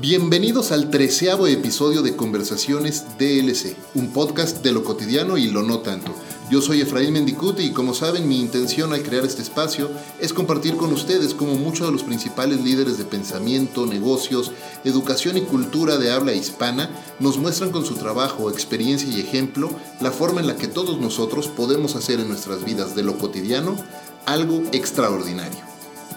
[0.00, 5.80] Bienvenidos al treceavo episodio de Conversaciones DLC, un podcast de lo cotidiano y lo no
[5.80, 6.14] tanto.
[6.50, 10.78] Yo soy Efraín Mendicuti y como saben mi intención al crear este espacio es compartir
[10.78, 14.52] con ustedes cómo muchos de los principales líderes de pensamiento, negocios,
[14.84, 16.88] educación y cultura de habla hispana
[17.18, 19.68] nos muestran con su trabajo, experiencia y ejemplo
[20.00, 23.76] la forma en la que todos nosotros podemos hacer en nuestras vidas de lo cotidiano
[24.24, 25.60] algo extraordinario.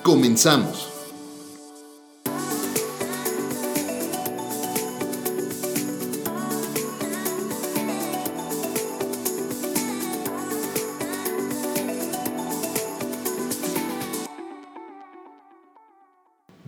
[0.03, 0.92] Comenzamos.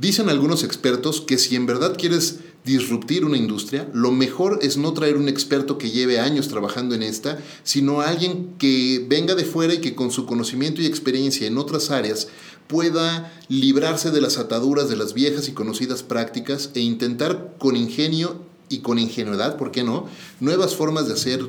[0.06, 4.94] Dicen algunos expertos que si en verdad quieres disruptir una industria, lo mejor es no
[4.94, 9.74] traer un experto que lleve años trabajando en esta, sino alguien que venga de fuera
[9.74, 12.28] y que con su conocimiento y experiencia en otras áreas
[12.68, 18.40] pueda librarse de las ataduras de las viejas y conocidas prácticas e intentar con ingenio
[18.70, 20.06] y con ingenuidad, ¿por qué no?,
[20.40, 21.48] nuevas formas de hacer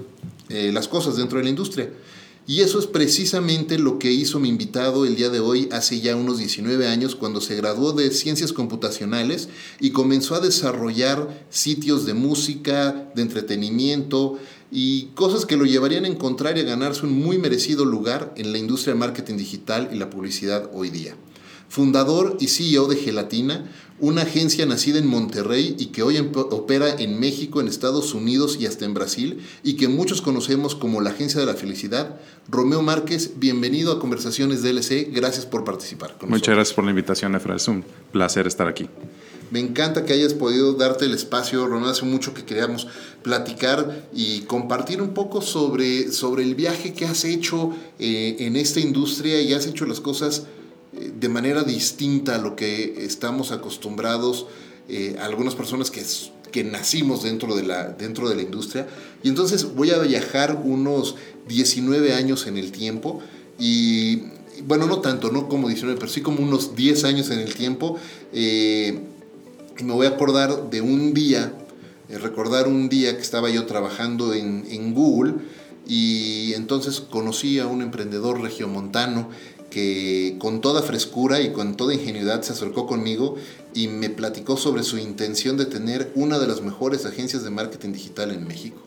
[0.48, 1.90] eh, las cosas dentro de la industria.
[2.48, 6.14] Y eso es precisamente lo que hizo mi invitado el día de hoy hace ya
[6.14, 9.48] unos 19 años cuando se graduó de ciencias computacionales
[9.80, 14.38] y comenzó a desarrollar sitios de música, de entretenimiento
[14.70, 18.52] y cosas que lo llevarían a encontrar y a ganarse un muy merecido lugar en
[18.52, 21.16] la industria del marketing digital y la publicidad hoy día
[21.68, 23.64] fundador y CEO de Gelatina,
[23.98, 28.66] una agencia nacida en Monterrey y que hoy opera en México, en Estados Unidos y
[28.66, 32.20] hasta en Brasil, y que muchos conocemos como la Agencia de la Felicidad.
[32.48, 36.14] Romeo Márquez, bienvenido a Conversaciones DLC, gracias por participar.
[36.26, 38.88] Muchas gracias por la invitación, Efra, es un placer estar aquí.
[39.50, 42.88] Me encanta que hayas podido darte el espacio, Romeo, hace mucho que queríamos
[43.22, 47.70] platicar y compartir un poco sobre, sobre el viaje que has hecho
[48.00, 50.46] eh, en esta industria y has hecho las cosas
[51.18, 54.46] de manera distinta a lo que estamos acostumbrados
[54.88, 56.02] eh, algunas personas que,
[56.52, 58.86] que nacimos dentro de, la, dentro de la industria.
[59.22, 61.16] Y entonces voy a viajar unos
[61.48, 63.20] 19 años en el tiempo
[63.58, 64.22] y,
[64.64, 67.98] bueno, no tanto, no como 19, pero sí como unos 10 años en el tiempo.
[68.32, 69.00] Eh,
[69.78, 71.52] y me voy a acordar de un día,
[72.08, 75.34] eh, recordar un día que estaba yo trabajando en, en Google
[75.88, 79.28] y entonces conocí a un emprendedor regiomontano
[79.70, 83.36] que con toda frescura y con toda ingenuidad se acercó conmigo
[83.74, 87.92] y me platicó sobre su intención de tener una de las mejores agencias de marketing
[87.92, 88.86] digital en México.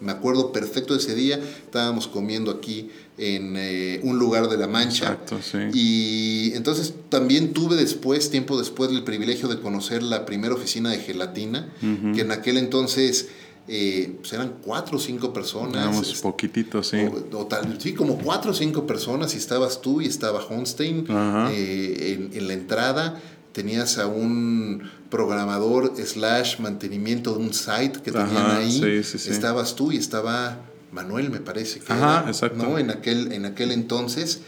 [0.00, 4.66] Me acuerdo perfecto de ese día, estábamos comiendo aquí en eh, un lugar de La
[4.66, 5.04] Mancha.
[5.04, 5.58] Exacto, sí.
[5.72, 10.98] Y entonces también tuve después, tiempo después, el privilegio de conocer la primera oficina de
[10.98, 13.28] gelatina, que en aquel entonces
[13.68, 16.20] eh, pues eran cuatro o cinco personas.
[16.20, 16.98] Poquititos, sí.
[17.32, 21.06] O, tal, sí, como cuatro o cinco personas y estabas tú y estaba Holstein
[21.50, 23.20] eh, en, la entrada.
[23.52, 28.82] Tenías a un programador slash mantenimiento de un site que tenían ahí.
[28.82, 30.58] Estabas tú y estaba
[30.90, 32.62] Manuel, me parece que Ajá, exacto.
[32.62, 32.78] ¿no?
[32.78, 34.40] En aquel, en aquel entonces.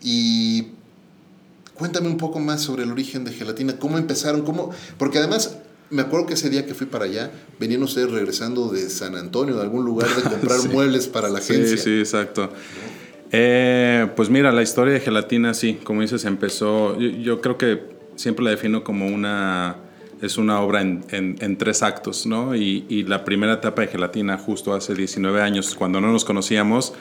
[0.00, 0.68] Y
[1.74, 3.78] cuéntame un poco más sobre el origen de Gelatina.
[3.78, 4.42] ¿Cómo empezaron?
[4.42, 4.70] ¿Cómo?
[4.96, 5.56] Porque además
[5.90, 9.56] me acuerdo que ese día que fui para allá, venían ustedes regresando de San Antonio,
[9.56, 11.76] de algún lugar, de comprar muebles para la agencia.
[11.76, 12.50] Sí, sí, exacto.
[13.32, 17.82] Eh, pues mira, la historia de Gelatina, sí, como dices, empezó, yo, creo que
[18.16, 19.76] siempre la defino como una,
[20.20, 22.54] es una obra en, en, tres actos, ¿no?
[22.54, 26.92] Y, y, la primera etapa de Gelatina, justo hace 19 años, cuando no nos conocíamos,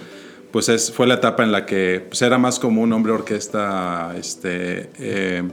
[0.52, 4.16] pues es, fue la etapa en la que pues era más como un hombre orquesta,
[4.18, 4.90] este...
[4.98, 5.44] Eh,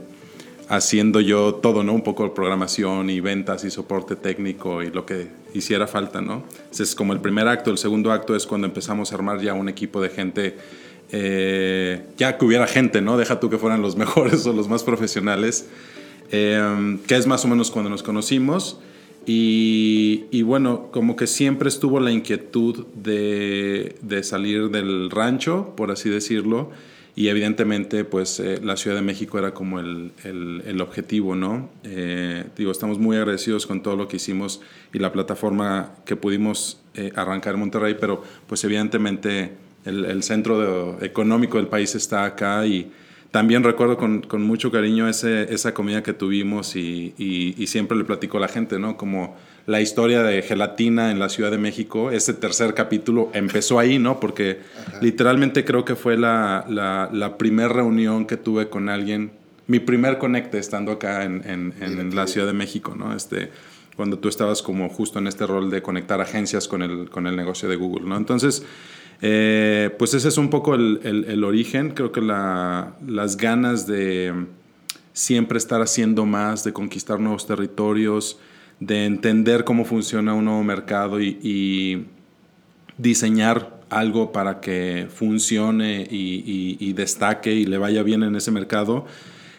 [0.69, 1.93] haciendo yo todo, ¿no?
[1.93, 6.45] Un poco programación y ventas y soporte técnico y lo que hiciera falta, ¿no?
[6.71, 7.71] Ese es como el primer acto.
[7.71, 10.57] El segundo acto es cuando empezamos a armar ya un equipo de gente,
[11.13, 13.17] eh, ya que hubiera gente, ¿no?
[13.17, 15.69] Deja tú que fueran los mejores o los más profesionales,
[16.33, 18.81] eh, que es más o menos cuando nos conocimos.
[19.29, 25.91] Y, y, bueno, como que siempre estuvo la inquietud de, de salir del rancho, por
[25.91, 26.71] así decirlo,
[27.17, 31.71] y evidentemente pues eh, la Ciudad de México era como el, el, objetivo, ¿no?
[31.83, 34.61] Eh, digo, estamos muy agradecidos con todo lo que hicimos
[34.93, 39.53] y la plataforma que pudimos eh, arrancar en Monterrey, pero pues evidentemente
[39.87, 42.93] el, el centro económico del país está acá y
[43.31, 47.97] también recuerdo con, con mucho cariño ese, esa comida que tuvimos y, y, y siempre
[47.97, 48.97] le platico a la gente, ¿no?
[48.97, 49.37] Como
[49.67, 52.11] la historia de gelatina en la Ciudad de México.
[52.11, 54.21] Ese tercer capítulo empezó ahí, ¿no?
[54.21, 54.61] Porque
[55.03, 59.33] literalmente creo que fue la, la, primera reunión que tuve con alguien,
[59.67, 63.15] mi primer conecte estando acá en, en, la Ciudad de México, ¿no?
[63.15, 63.51] Este,
[63.97, 67.35] cuando tú estabas como justo en este rol de conectar agencias con el, con el
[67.35, 68.17] negocio de Google, ¿no?
[68.17, 68.65] Entonces,
[69.23, 74.33] eh, pues ese es un poco el, origen, creo que la, las ganas de
[75.13, 78.39] siempre estar haciendo más, de conquistar nuevos territorios,
[78.81, 82.07] de entender cómo funciona un nuevo mercado y,
[82.99, 89.07] diseñar algo para que funcione y, destaque y le vaya bien en ese mercado,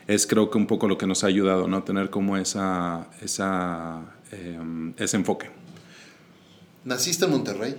[0.08, 1.84] es creo que un poco lo que nos ha ayudado, ¿no?
[1.84, 4.02] Tener como esa, esa,
[4.32, 5.50] em, ese enfoque.
[6.84, 7.76] ¿Naciste en Monterrey?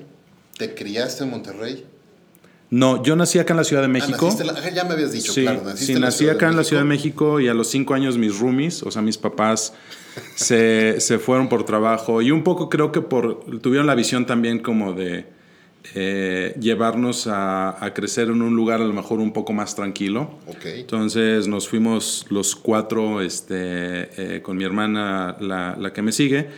[0.58, 1.84] ¿Te criaste en Monterrey?
[2.70, 4.28] No, yo nací acá en la Ciudad de ah, México.
[4.28, 5.62] Ah, ya me habías dicho, claro.
[5.75, 8.82] sí, nací acá en la Ciudad de México y a los cinco años mis roomies,
[8.82, 9.72] o sea, mis papás,
[10.34, 14.93] se, fueron por trabajo y un poco creo que por tuvieron la visión también como
[14.93, 15.26] de
[15.94, 20.38] eh, llevarnos a, crecer en un lugar a lo mejor un poco más tranquilo.
[20.46, 20.81] Okay.
[20.81, 26.49] Entonces nos fuimos los cuatro este, eh, con mi hermana, la, la que me sigue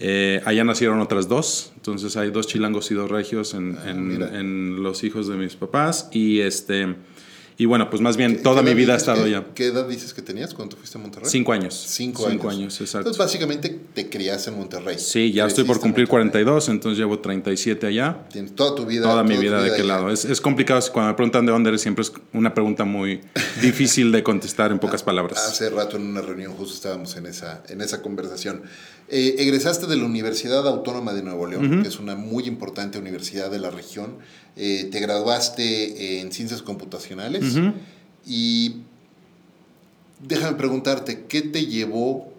[0.00, 4.82] eh, allá nacieron otras dos, entonces hay dos chilangos y dos regios en, ah, en,
[4.82, 6.08] los hijos de mis papás.
[6.10, 6.96] Y este
[7.60, 9.44] y bueno, pues más bien toda mi vida he estado allá.
[9.54, 11.28] ¿Qué edad dices que tenías cuando fuiste a Monterrey?
[11.28, 11.74] Cinco años.
[11.74, 12.80] Cinco, Cinco años.
[12.80, 13.00] exacto.
[13.00, 14.98] Entonces básicamente te criaste en Monterrey.
[14.98, 18.26] Sí, ya estoy por cumplir 42, entonces llevo 37 allá.
[18.32, 19.02] Tienes toda tu vida.
[19.02, 20.10] Toda, mi vida, de qué lado.
[20.10, 23.20] Es, es, complicado, cuando me preguntan de dónde eres, siempre es una pregunta muy
[23.60, 25.46] difícil de contestar en pocas palabras.
[25.46, 28.62] Hace rato en una reunión justo estábamos en esa, en esa conversación.
[29.12, 33.50] Eh, egresaste de la Universidad Autónoma de Nuevo León, que es una muy importante universidad
[33.50, 34.18] de la región.
[34.56, 37.56] Eh, te graduaste en ciencias computacionales.
[38.24, 38.76] Y
[40.26, 42.32] déjame preguntarte, ¿qué te llevó,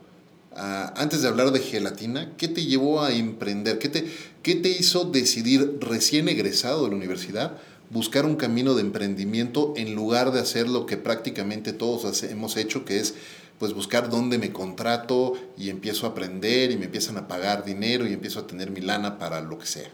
[0.56, 3.78] a, antes de hablar de gelatina, qué te llevó a emprender?
[3.78, 4.06] ¿Qué te,
[4.42, 7.58] ¿Qué te hizo decidir recién egresado de la universidad?
[7.90, 12.86] buscar un camino de emprendimiento en lugar de hacer lo que prácticamente todos hemos hecho,
[12.86, 13.16] que es
[13.62, 18.08] pues buscar dónde me contrato y empiezo a aprender y me empiezan a pagar dinero
[18.08, 19.88] y empiezo a tener mi lana para lo que sea.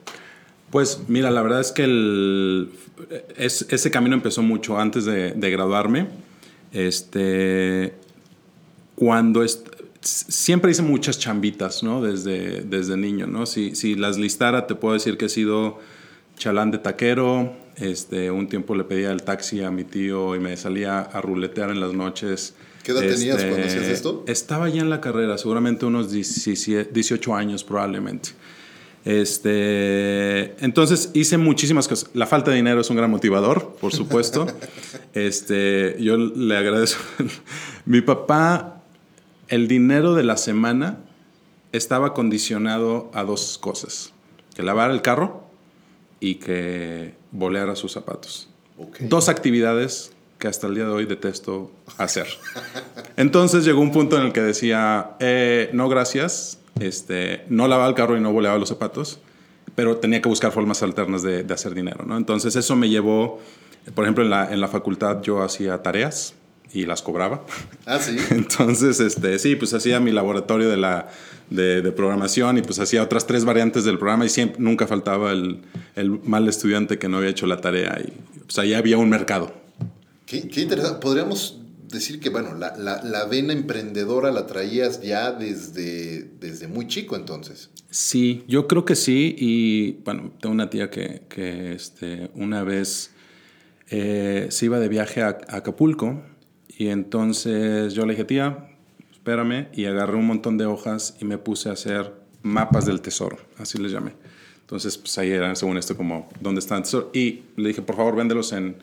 [0.69, 2.71] Pues mira, la verdad es que el,
[3.35, 6.07] ese camino empezó mucho antes de, graduarme.
[6.71, 7.93] Este,
[8.95, 9.43] cuando
[9.99, 12.01] siempre hice muchas chambitas, ¿no?
[12.01, 13.45] Desde, desde niño, ¿no?
[13.45, 15.77] Si, si las listara, te puedo decir que he sido
[16.37, 17.53] chalán de taquero.
[17.75, 21.69] Este, un tiempo le pedía el taxi a mi tío y me salía a ruletear
[21.69, 24.23] en las noches ¿Qué edad tenías cuando hacías este, esto?
[24.27, 28.29] Estaba ya en la carrera, seguramente unos 18 años probablemente.
[29.07, 32.09] Este, entonces hice muchísimas cosas.
[32.13, 34.47] La falta de dinero es un gran motivador, por supuesto.
[35.13, 37.01] este, yo le agradezco.
[37.85, 38.83] Mi papá,
[39.47, 40.97] el dinero de la semana
[41.71, 44.11] estaba condicionado a dos cosas:
[44.55, 45.47] que lavara el carro
[46.19, 48.49] y que boleara sus zapatos.
[48.99, 52.27] Dos actividades que hasta el día de hoy detesto hacer.
[53.15, 57.95] Entonces llegó un punto en el que decía, eh, no gracias, este, no lavaba el
[57.95, 59.19] carro y no boleaba los zapatos,
[59.75, 62.05] pero tenía que buscar formas alternas de, hacer dinero.
[62.05, 62.17] ¿no?
[62.17, 63.39] Entonces eso me llevó,
[63.95, 66.33] por ejemplo, en la, en la facultad yo hacía tareas
[66.73, 67.43] y las cobraba.
[67.85, 68.17] Ah, sí.
[68.31, 71.09] Entonces, este, sí, pues hacía mi laboratorio de, la,
[71.49, 75.61] de, programación y pues hacía otras tres variantes del programa y siempre, nunca faltaba el,
[75.95, 78.13] el mal estudiante que no había hecho la tarea y
[78.43, 79.66] pues ahí había un mercado.
[80.27, 80.99] Qué, interesante.
[80.99, 87.15] Podríamos decir que, bueno, la, la, vena emprendedora la traías ya desde, desde muy chico
[87.15, 87.69] entonces.
[87.89, 89.35] Sí, yo creo que sí.
[89.39, 93.11] Y bueno, tengo una tía que, que este, una vez
[93.89, 96.21] eh, se iba de viaje a, Acapulco
[96.67, 98.69] y entonces yo le dije, tía,
[99.13, 103.37] espérame, y agarré un montón de hojas y me puse a hacer mapas del tesoro,
[103.57, 104.11] así les llamé.
[104.59, 107.09] Entonces, pues ahí eran, según esto, como, ¿dónde está el tesoro?
[107.13, 108.75] Y le dije, por favor, véndelos en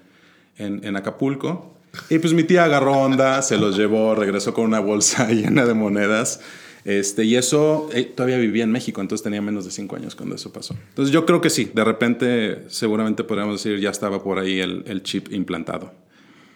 [0.59, 1.75] en, Acapulco.
[2.11, 5.75] Y pues mi tía agarró onda, se los llevó, regresó con una bolsa llena de
[5.75, 6.41] monedas.
[6.85, 10.35] Este, y eso, eh, todavía vivía en México, entonces tenía menos de cinco años cuando
[10.35, 10.77] eso pasó.
[10.91, 15.03] Entonces yo creo que sí, de repente seguramente podríamos decir ya estaba por ahí el,
[15.03, 15.93] chip implantado.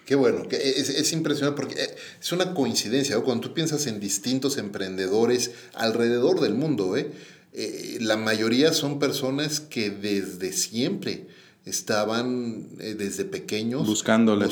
[0.05, 4.57] Qué bueno, es, es, impresionante porque eh, es una coincidencia, cuando tú piensas en distintos
[4.57, 7.11] emprendedores alrededor del mundo, ¿eh?
[7.53, 11.27] eh la mayoría son personas que desde siempre
[11.69, 14.47] estaban eh, desde pequeños buscándole,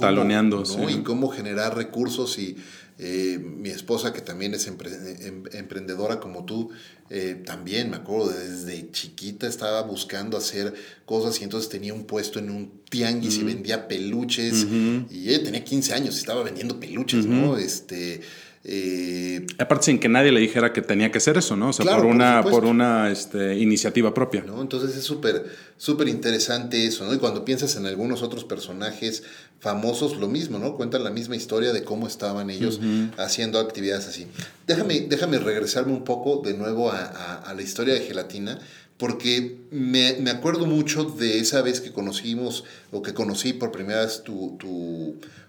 [0.00, 0.62] taloneando.
[0.88, 2.56] Y cómo generar recursos y
[2.98, 4.76] eh, mi esposa, que también es em,
[5.52, 6.70] emprendedora como tú,
[7.10, 12.38] eh, también me acuerdo, desde chiquita estaba buscando hacer cosas y entonces tenía un puesto
[12.38, 14.66] en un tianguis y vendía peluches.
[15.10, 17.56] Y ella tenía 15 años y estaba vendiendo peluches, ¿no?
[17.56, 18.20] Este,
[18.66, 21.68] eh, Aparte sin que nadie le dijera que tenía que hacer eso, ¿no?
[21.68, 24.42] O sea, por una, por, una este, iniciativa propia.
[24.42, 24.62] ¿no?
[24.62, 25.44] Entonces es súper
[25.76, 27.12] súper interesante eso, ¿no?
[27.12, 29.22] Y cuando piensas en algunos otros personajes
[29.60, 30.76] famosos, lo mismo, ¿no?
[30.76, 32.80] Cuentan la misma historia de cómo estaban ellos
[33.18, 34.26] haciendo actividades así.
[34.66, 38.58] Déjame, déjame regresarme un poco de nuevo a, la historia de Gelatina,
[38.96, 44.04] porque me, me, acuerdo mucho de esa vez que conocimos, o que conocí por primera
[44.04, 44.56] vez tu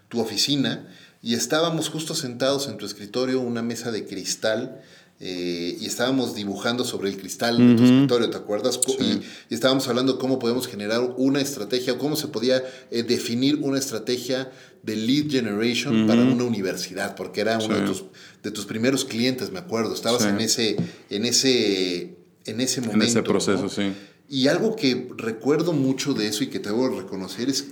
[0.08, 0.86] tu oficina
[1.26, 4.80] y estábamos justo sentados en tu escritorio, una mesa de cristal,
[5.18, 8.78] eh, y estábamos dibujando sobre el cristal de tu escritorio, ¿te acuerdas?
[9.00, 14.52] Y, estábamos hablando cómo podemos generar una estrategia, cómo se podía eh, definir una estrategia
[14.84, 18.04] de lead generation para una universidad, porque era uno de, tus,
[18.44, 19.94] de, tus, primeros clientes, me acuerdo.
[19.94, 20.76] Estabas en, ese,
[21.10, 23.04] en, ese, en ese momento.
[23.04, 23.92] En ese proceso, sí.
[24.28, 27.64] Y algo que recuerdo mucho de eso y que te debo reconocer es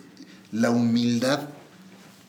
[0.50, 1.50] la humildad,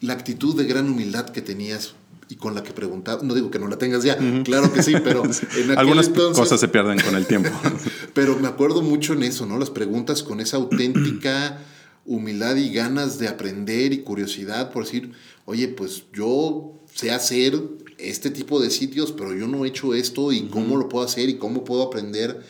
[0.02, 1.96] la actitud de gran humildad que tenías
[2.28, 4.96] y con la que preguntaba, no digo que no la tengas ya, claro que sí,
[5.04, 5.24] pero
[5.58, 7.50] en algunas cosas se pierden con el tiempo.
[8.14, 9.60] pero me acuerdo mucho en eso, ¿no?
[9.60, 11.60] Las preguntas con esa auténtica
[12.06, 15.12] humildad y ganas de aprender y curiosidad por decir,
[15.46, 17.60] oye, pues yo sé hacer
[17.98, 21.30] este tipo de sitios, pero yo no he hecho esto y cómo lo puedo hacer
[21.30, 22.42] y cómo puedo aprender.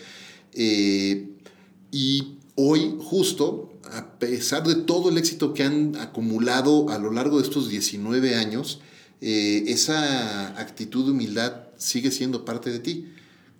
[0.53, 1.29] Eh,
[1.91, 3.71] y hoy, justo,
[4.27, 8.81] pesar de todo el éxito que han acumulado a lo largo de estos 19 años,
[9.21, 13.13] eh, esa actitud de humildad sigue siendo parte de ti.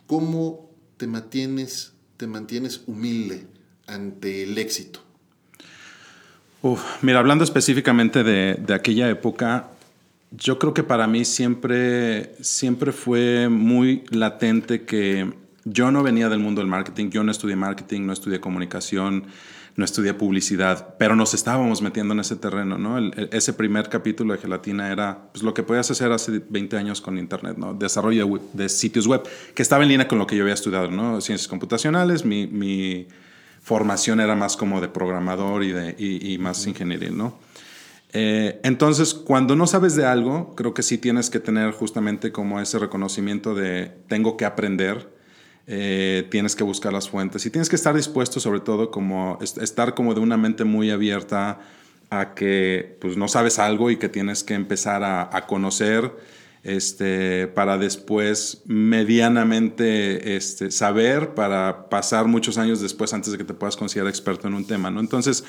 [0.08, 3.48] ¿Cómo te mantienes, te mantienes humilde
[3.88, 5.02] ante el éxito?
[7.02, 9.68] mira, hablando específicamente de, aquella época,
[10.32, 15.32] yo creo que para mí siempre, siempre fue muy latente que
[15.64, 19.26] yo no venía del mundo del marketing, yo no estudié marketing, no estudié comunicación,
[19.76, 22.98] no estudié publicidad, pero nos estábamos metiendo en ese terreno, ¿no?
[23.32, 27.18] ese primer capítulo de Gelatina era pues, lo que podías hacer hace 20 años con
[27.18, 27.74] Internet, ¿no?
[27.74, 31.20] Desarrollo de, sitios web, que estaba en línea con lo que yo había estudiado, ¿no?
[31.20, 33.08] Ciencias computacionales, mi, mi
[33.62, 37.38] formación era más como de programador y, de, y, más ingeniería, ¿no?
[38.14, 42.62] Eh, entonces, cuando no sabes de algo, creo que sí tienes que tener justamente como
[42.62, 45.15] ese reconocimiento de tengo que aprender
[45.68, 49.96] eh, tienes que buscar las fuentes y tienes que estar dispuesto sobre todo como estar
[49.96, 51.60] como de una mente muy abierta
[52.12, 56.12] a que pues no sabes algo y que tienes que empezar a, conocer
[56.64, 63.56] este, para después medianamente este, saber para pasar muchos años después antes de que te
[63.56, 65.00] puedas considerar experto en un tema, ¿no?
[65.00, 65.44] Entonces,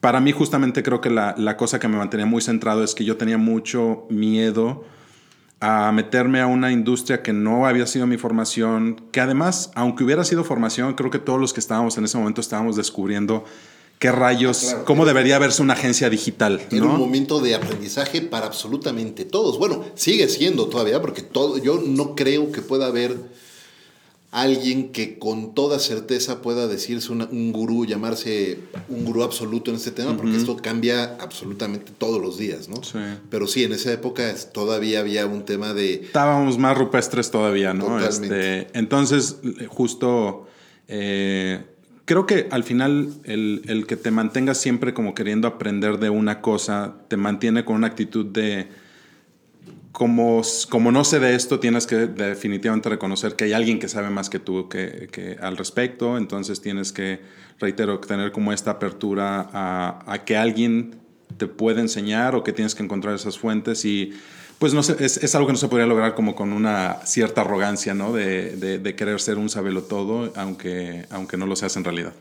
[0.00, 3.04] para mí justamente creo que la, la cosa que me mantenía muy centrado es que
[3.04, 4.84] yo tenía mucho miedo
[5.64, 10.22] a meterme a una industria que no había sido mi formación, que además, aunque hubiera
[10.22, 13.44] sido formación, creo que todos los que estábamos en ese momento estábamos descubriendo
[13.98, 16.60] qué rayos, ah, cómo debería verse una agencia digital.
[16.70, 19.58] Era un momento de aprendizaje para absolutamente todos.
[19.58, 23.16] Bueno, sigue siendo todavía, porque todo, yo no creo que pueda haber
[24.34, 29.92] alguien que con toda certeza pueda decirse un gurú, llamarse un gurú absoluto en este
[29.92, 32.82] tema, porque esto cambia absolutamente todos los días, ¿no?
[32.82, 32.98] Sí.
[33.30, 35.94] Pero sí, en esa época todavía había un tema de...
[36.06, 37.84] Estábamos más rupestres todavía, ¿no?
[37.84, 38.58] Totalmente.
[38.62, 39.36] Este, entonces,
[39.68, 40.48] justo...
[40.88, 41.62] Eh,
[42.04, 46.40] creo que al final el, el que te mantengas siempre como queriendo aprender de una
[46.40, 48.68] cosa, te mantiene con una actitud de
[49.94, 54.10] como, como no sé de esto, tienes que definitivamente reconocer que hay alguien que sabe
[54.10, 57.20] más que tú que, que al respecto, entonces tienes que,
[57.60, 60.96] reitero, tener como esta apertura a, a, que alguien
[61.36, 64.12] te puede enseñar o que tienes que encontrar esas fuentes y
[64.58, 67.42] pues no sé, es, es algo que no se podría lograr como con una cierta
[67.42, 68.12] arrogancia, ¿no?
[68.12, 72.14] De, de, querer ser un sabelo todo, aunque, aunque no lo seas en realidad.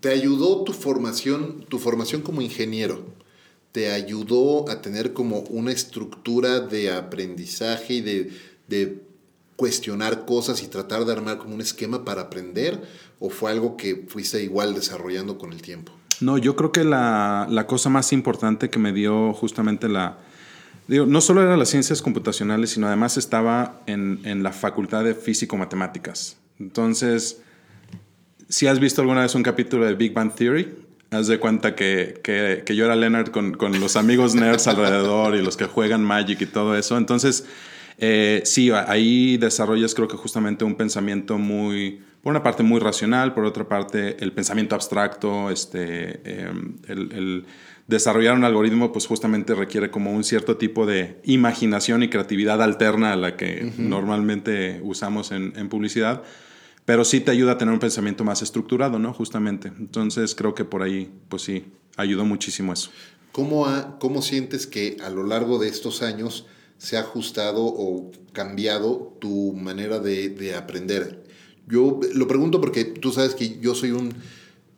[0.00, 3.04] ¿Te ayudó tu formación, tu formación como ingeniero?
[3.72, 9.02] Te ayudó a tener como una estructura de aprendizaje y de,
[9.56, 12.80] cuestionar cosas y tratar de armar como un esquema para aprender?
[13.18, 15.92] ¿O fue algo que fuiste igual desarrollando con el tiempo?
[16.20, 20.18] No, yo creo que la, cosa más importante que me dio justamente la...
[20.86, 25.14] Digo, no solo era las ciencias computacionales, sino además estaba en, en la facultad de
[25.14, 26.36] físico-matemáticas.
[26.60, 27.40] Entonces,
[28.48, 30.68] si has visto alguna vez un capítulo de Big Bang Theory,
[31.10, 35.42] Haz de cuenta que, que, yo era Leonard con, con, los amigos nerds alrededor y
[35.42, 36.98] los que juegan Magic y todo eso.
[36.98, 37.46] Entonces,
[37.96, 43.32] eh, sí, ahí desarrollas creo que justamente un pensamiento muy, por una parte muy racional,
[43.32, 47.44] por otra parte el pensamiento abstracto, este, em, el, el,
[47.86, 53.14] desarrollar un algoritmo pues justamente requiere como un cierto tipo de imaginación y creatividad alterna
[53.14, 56.22] a la que normalmente usamos en, en publicidad
[56.88, 59.12] pero sí te ayuda a tener un pensamiento más estructurado, ¿no?
[59.12, 59.70] Justamente.
[59.78, 61.66] Entonces creo que por ahí, pues sí,
[61.98, 62.88] ayudó muchísimo eso.
[63.30, 66.46] ¿Cómo, cómo sientes que a lo largo de estos años
[66.78, 71.24] se ha ajustado o cambiado tu manera de, aprender?
[71.66, 74.14] Yo lo pregunto porque tú sabes que yo soy un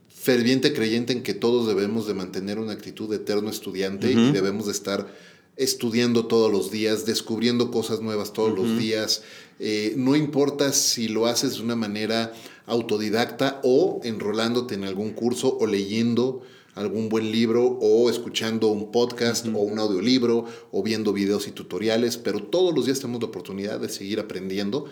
[0.09, 4.67] ferviente creyente en que todos debemos de mantener una actitud de eterno estudiante y debemos
[4.67, 5.15] de estar
[5.57, 9.23] estudiando todos los días, descubriendo cosas nuevas todos los días.
[9.59, 12.33] Eh, no importa si lo haces de una manera
[12.67, 16.43] autodidacta o enrolándote en algún curso o leyendo
[16.75, 22.17] algún buen libro o escuchando un podcast o un audiolibro o viendo videos y tutoriales,
[22.17, 24.87] pero todos los días tenemos la oportunidad de seguir aprendiendo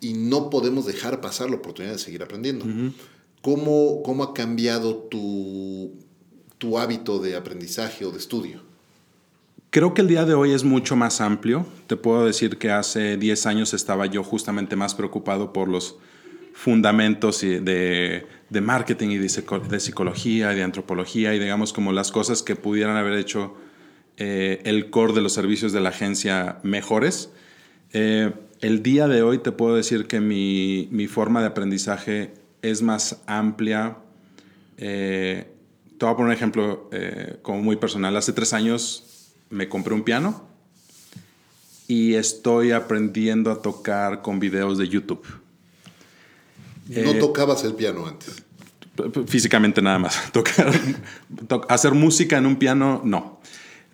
[0.00, 2.64] y no podemos dejar pasar la oportunidad de seguir aprendiendo.
[3.42, 5.92] ¿Cómo, ¿Cómo, ha cambiado tu,
[6.58, 8.67] tu hábito de aprendizaje o de estudio?
[9.70, 11.66] Creo que el día de hoy es mucho más amplio.
[11.88, 15.96] Te puedo decir que hace 10 años estaba yo justamente más preocupado por los
[16.54, 22.42] fundamentos de, de marketing y de, psicología y de antropología y digamos como las cosas
[22.42, 23.54] que pudieran haber hecho
[24.16, 27.30] eh, el core de los servicios de la agencia mejores.
[27.92, 32.32] Eh, el día de hoy te puedo decir que mi, mi forma de aprendizaje
[32.62, 33.98] es más amplia.
[34.78, 35.46] Eh,
[35.98, 36.90] te voy a poner un ejemplo
[37.42, 38.16] como muy personal.
[38.16, 39.07] Hace tres años
[39.50, 40.48] me compré un piano
[41.86, 45.26] y estoy aprendiendo a tocar con videos de YouTube.
[46.88, 48.42] ¿No eh, tocabas el piano antes?
[49.26, 50.30] Físicamente nada más.
[50.32, 50.72] Tocar,
[51.68, 53.40] hacer música en un piano, no.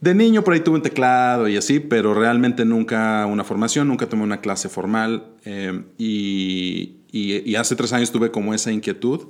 [0.01, 4.09] De niño por ahí tuve un teclado y así, pero realmente nunca una formación, nunca
[4.09, 5.25] tomé una clase formal.
[5.45, 9.29] Eh, y, y, hace tres años tuve como esa inquietud.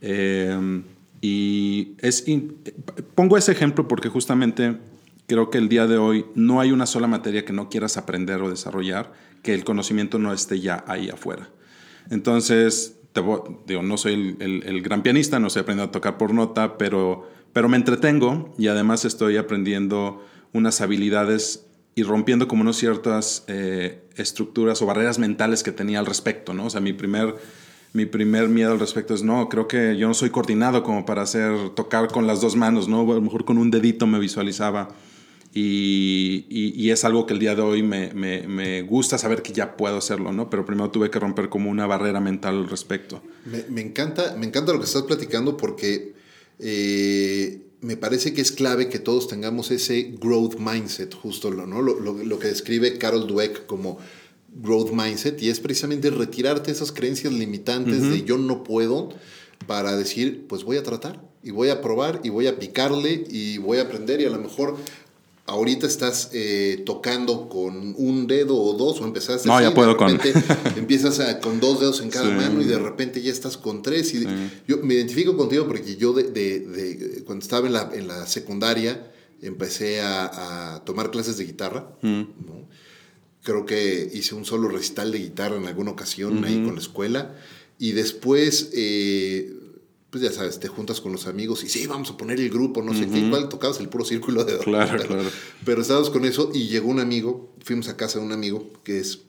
[0.00, 0.82] Eh,
[1.20, 2.24] y es,
[3.14, 4.76] pongo ese ejemplo porque justamente
[5.26, 8.40] creo que el día de hoy no hay una sola materia que no quieras aprender
[8.42, 11.48] o desarrollar que el conocimiento no esté ya ahí afuera.
[12.10, 12.98] Entonces,
[13.66, 17.68] digo, no soy el, gran pianista, no sé aprender a tocar por nota, pero, pero
[17.68, 24.82] me entretengo y además estoy aprendiendo unas habilidades y rompiendo como unas ciertas eh, estructuras
[24.82, 26.66] o barreras mentales que tenía al respecto, ¿no?
[26.66, 27.34] O sea, mi primer,
[27.94, 31.22] mi primer miedo al respecto es, no, creo que yo no soy coordinado como para
[31.22, 33.00] hacer, tocar con las dos manos, ¿no?
[33.10, 34.88] A lo mejor con un dedito me visualizaba
[35.58, 40.32] y, es algo que el día de hoy me, gusta saber que ya puedo hacerlo,
[40.32, 40.50] ¿no?
[40.50, 43.22] Pero primero tuve que romper como una barrera mental al respecto.
[43.46, 46.14] Me, encanta, me encanta lo que estás platicando porque
[46.58, 51.80] eh, me parece que es clave que todos tengamos ese growth mindset, justo ¿no?
[51.80, 53.98] lo, que describe Carol Dweck como
[54.48, 59.10] growth mindset, y es precisamente retirarte esas creencias limitantes de yo no puedo
[59.66, 63.58] para decir, pues voy a tratar y voy a probar y voy a picarle y
[63.58, 64.76] voy a aprender y a lo mejor
[65.46, 70.10] ahorita estás eh, tocando con un dedo o dos, o empezaste no, ya puedo con...
[70.76, 74.12] empiezas con dos dedos en cada mano y de repente ya estás con tres.
[74.14, 74.26] Y
[74.66, 79.12] Yo me identifico contigo porque yo de, de, cuando estaba en la, en la secundaria
[79.40, 81.96] empecé a, tomar clases de guitarra.
[82.02, 82.22] Mm.
[83.42, 87.36] Creo que hice un solo recital de guitarra en alguna ocasión ahí con la escuela.
[87.78, 88.70] Y después...
[88.74, 89.55] Eh,
[90.16, 92.82] pues ya sabes, te juntas con los amigos y sí, vamos a poner el grupo,
[92.82, 95.28] no sé qué, igual tocabas el puro círculo de Claro, claro.
[95.64, 98.98] Pero estábamos con eso y llegó un amigo, fuimos a casa de un amigo que
[98.98, 99.24] es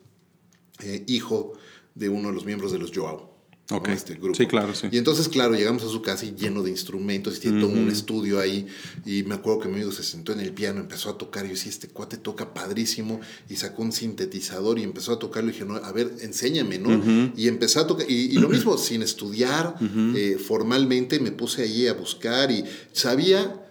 [0.82, 1.54] eh, hijo
[1.94, 3.37] de uno de los miembros de los Joao.
[3.70, 3.96] Okay.
[3.96, 4.34] Este grupo.
[4.36, 4.88] Sí, claro, sí.
[4.92, 7.90] Y entonces, claro, llegamos a su casa y lleno de instrumentos y tiene todo un
[7.90, 8.66] estudio ahí.
[9.06, 11.44] Y me acuerdo que mi amigo se sentó en el piano, empezó a tocar.
[11.44, 13.20] Y yo decía, este cuate toca padrísimo.
[13.50, 15.50] Y sacó un sintetizador y empezó a tocarlo.
[15.50, 17.34] Y dije, no, a ver, enséñame, ¿no?
[17.36, 18.10] Y empecé a tocar.
[18.10, 19.76] Y, lo mismo, sin estudiar
[20.16, 23.67] eh, formalmente, me puse allí a buscar y sabía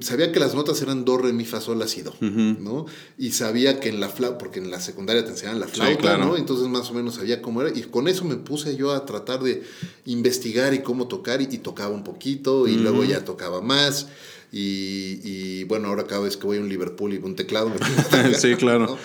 [0.00, 2.86] sabía que las notas eran do, re, mi, fa, sol, la, si, do, ¿no?
[3.18, 6.36] Y sabía que en la flauta, porque en la secundaria te enseñaban la flauta, ¿no?
[6.36, 7.76] Entonces más o menos sabía cómo era.
[7.76, 9.62] Y con eso me puse yo a tratar de
[10.06, 14.08] investigar y cómo tocar y, tocaba un poquito y luego ya tocaba más.
[14.52, 18.54] Y, bueno, ahora cada vez que voy a un Liverpool y un teclado me Sí,
[18.56, 18.96] claro.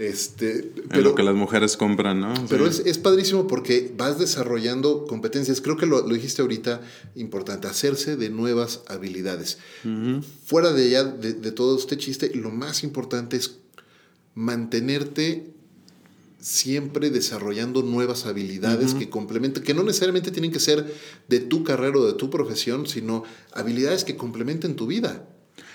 [0.00, 2.32] Este, pero, lo que las mujeres compran, ¿no?
[2.48, 5.60] Pero es, es, padrísimo porque vas desarrollando competencias.
[5.60, 6.80] Creo que lo, lo dijiste ahorita,
[7.16, 9.58] importante, hacerse de nuevas habilidades.
[10.46, 13.58] Fuera de allá, de, de, todo este chiste, lo más importante es
[14.34, 15.50] mantenerte
[16.40, 20.94] siempre desarrollando nuevas habilidades que complementen, que no necesariamente tienen que ser
[21.28, 25.28] de tu carrera o de tu profesión, sino habilidades que complementen tu vida.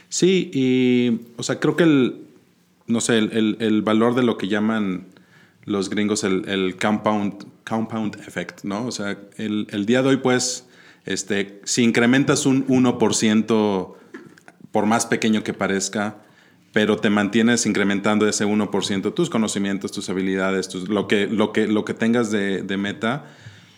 [0.09, 2.24] Sí, y, o sea, creo que el,
[2.87, 5.07] no sé, el, el, valor de lo que llaman
[5.63, 8.85] los gringos el, el, compound, compound effect, ¿no?
[8.85, 10.67] O sea, el, día de hoy, pues,
[11.05, 13.95] este, si incrementas un 1%,
[14.71, 16.17] por más pequeño que parezca,
[16.73, 21.67] pero te mantienes incrementando ese 1% tus conocimientos, tus habilidades, tus, lo, que, lo, que,
[21.67, 23.25] lo que tengas de, de meta,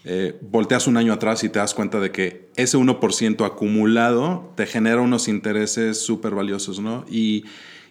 [0.03, 4.65] eh, volteas un año atrás y te das cuenta de que ese 1% acumulado te
[4.65, 7.05] genera unos intereses súper valiosos, ¿no?
[7.09, 7.45] Y,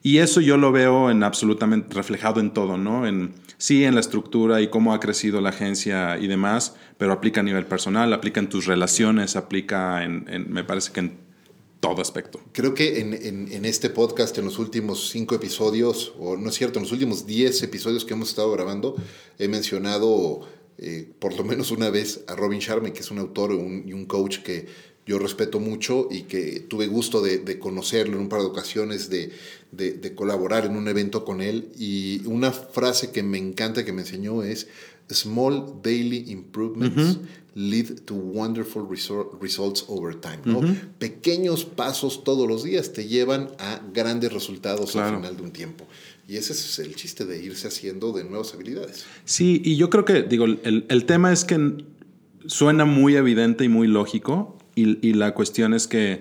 [0.06, 3.08] y eso yo lo veo en absolutamente reflejado en todo, ¿no?
[3.08, 7.40] En, sí, en la estructura y cómo ha crecido la agencia y demás, pero aplica
[7.40, 11.18] a nivel personal, aplica en tus relaciones, aplica en, me parece que en
[11.80, 12.40] todo aspecto.
[12.52, 13.14] Creo que en,
[13.50, 17.26] en, este podcast, en los últimos cinco episodios, o no es cierto, en los últimos
[17.26, 18.94] diez episodios que hemos estado grabando,
[19.40, 20.42] he mencionado
[20.78, 24.06] eh, por lo menos una vez a Robin Sharma, que es un autor y un
[24.06, 24.66] coach que
[25.06, 29.32] yo respeto mucho y que tuve gusto de, conocerlo en un par de ocasiones, de,
[29.70, 31.68] de, colaborar en un evento con él.
[31.78, 34.66] Y una frase que me encanta que me enseñó es,
[35.08, 37.20] Small daily improvements
[37.54, 38.84] lead to wonderful
[39.40, 40.38] results over time.
[40.98, 45.86] Pequeños pasos todos los días te llevan a grandes resultados al final de un tiempo.
[46.26, 49.06] Y ese es el chiste de irse haciendo de nuevas habilidades.
[49.24, 51.84] Sí, y yo creo que, digo, el, el tema es que
[52.46, 56.20] suena muy evidente y muy lógico, y, la cuestión es que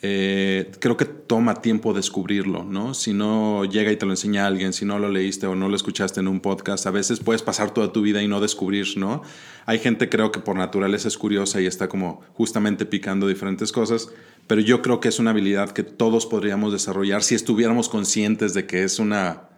[0.00, 2.94] eh, creo que toma tiempo descubrirlo, ¿no?
[2.94, 5.76] Si no llega y te lo enseña alguien, si no lo leíste o no lo
[5.76, 9.22] escuchaste en un podcast, a veces puedes pasar toda tu vida y no descubrir, ¿no?
[9.66, 14.08] Hay gente creo que por naturaleza es curiosa y está como justamente picando diferentes cosas,
[14.46, 18.66] pero yo creo que es una habilidad que todos podríamos desarrollar si estuviéramos conscientes de
[18.66, 19.50] que es una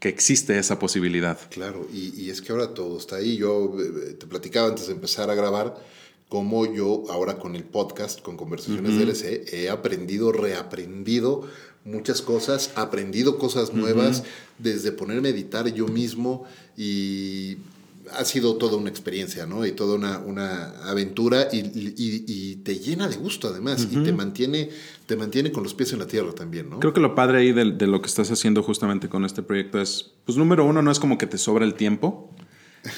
[0.00, 1.38] que existe esa posibilidad.
[1.50, 3.36] Claro, y, es que ahora todo está ahí.
[3.36, 5.74] Yo eh, te platicaba antes de empezar a grabar
[6.28, 11.48] cómo yo ahora con el podcast, con Conversaciones DLC, he aprendido, reaprendido
[11.84, 14.24] muchas cosas, aprendido cosas nuevas,
[14.58, 16.44] desde ponerme a editar yo mismo
[16.76, 17.58] y
[18.12, 19.66] ha sido toda una experiencia, ¿no?
[19.66, 24.70] Y toda una, una aventura y, y, te llena de gusto además y te mantiene,
[25.06, 26.80] te mantiene con los pies en la tierra también, ¿no?
[26.80, 29.80] Creo que lo padre ahí de, de, lo que estás haciendo justamente con este proyecto
[29.80, 32.34] es, pues número uno, no es como que te sobra el tiempo.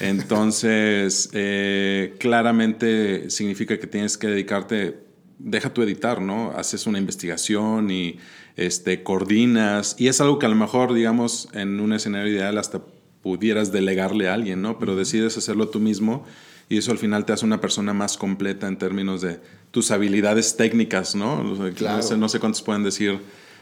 [0.00, 4.98] Entonces, eh, claramente significa que tienes que dedicarte,
[5.38, 6.52] deja tu editar, ¿no?
[6.52, 8.18] Haces una investigación y
[8.56, 9.96] este, coordinas.
[9.98, 12.82] Y es algo que a lo mejor, digamos, en un escenario ideal hasta
[13.22, 14.78] pudieras delegarle a alguien, ¿no?
[14.78, 16.24] Pero decides hacerlo tú mismo
[16.68, 20.56] y eso al final te hace una persona más completa en términos de tus habilidades
[20.56, 21.42] técnicas, ¿no?
[21.42, 23.18] No, sé, cuántos pueden decir,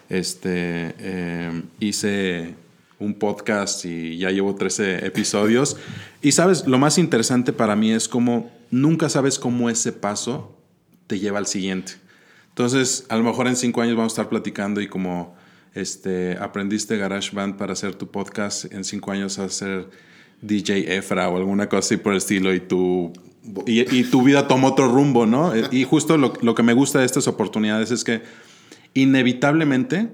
[0.08, 2.54] este, eh, hice
[2.98, 5.76] un podcast y ya llevo 13 episodios.
[6.22, 10.56] Y sabes, lo más interesante para mí es como nunca sabes cómo ese paso
[11.06, 11.94] te lleva al siguiente.
[12.48, 15.36] Entonces, a lo mejor en cinco años vamos a estar platicando y como
[15.74, 19.90] este, aprendiste GarageBand para hacer tu podcast, en cinco años a hacer
[20.40, 23.12] DJ Efra o alguna cosa así por el estilo y tu,
[23.66, 25.52] y, tu vida toma otro rumbo, ¿no?
[25.70, 28.22] Y justo lo, lo que me gusta de estas oportunidades es que
[28.94, 30.08] inevitablemente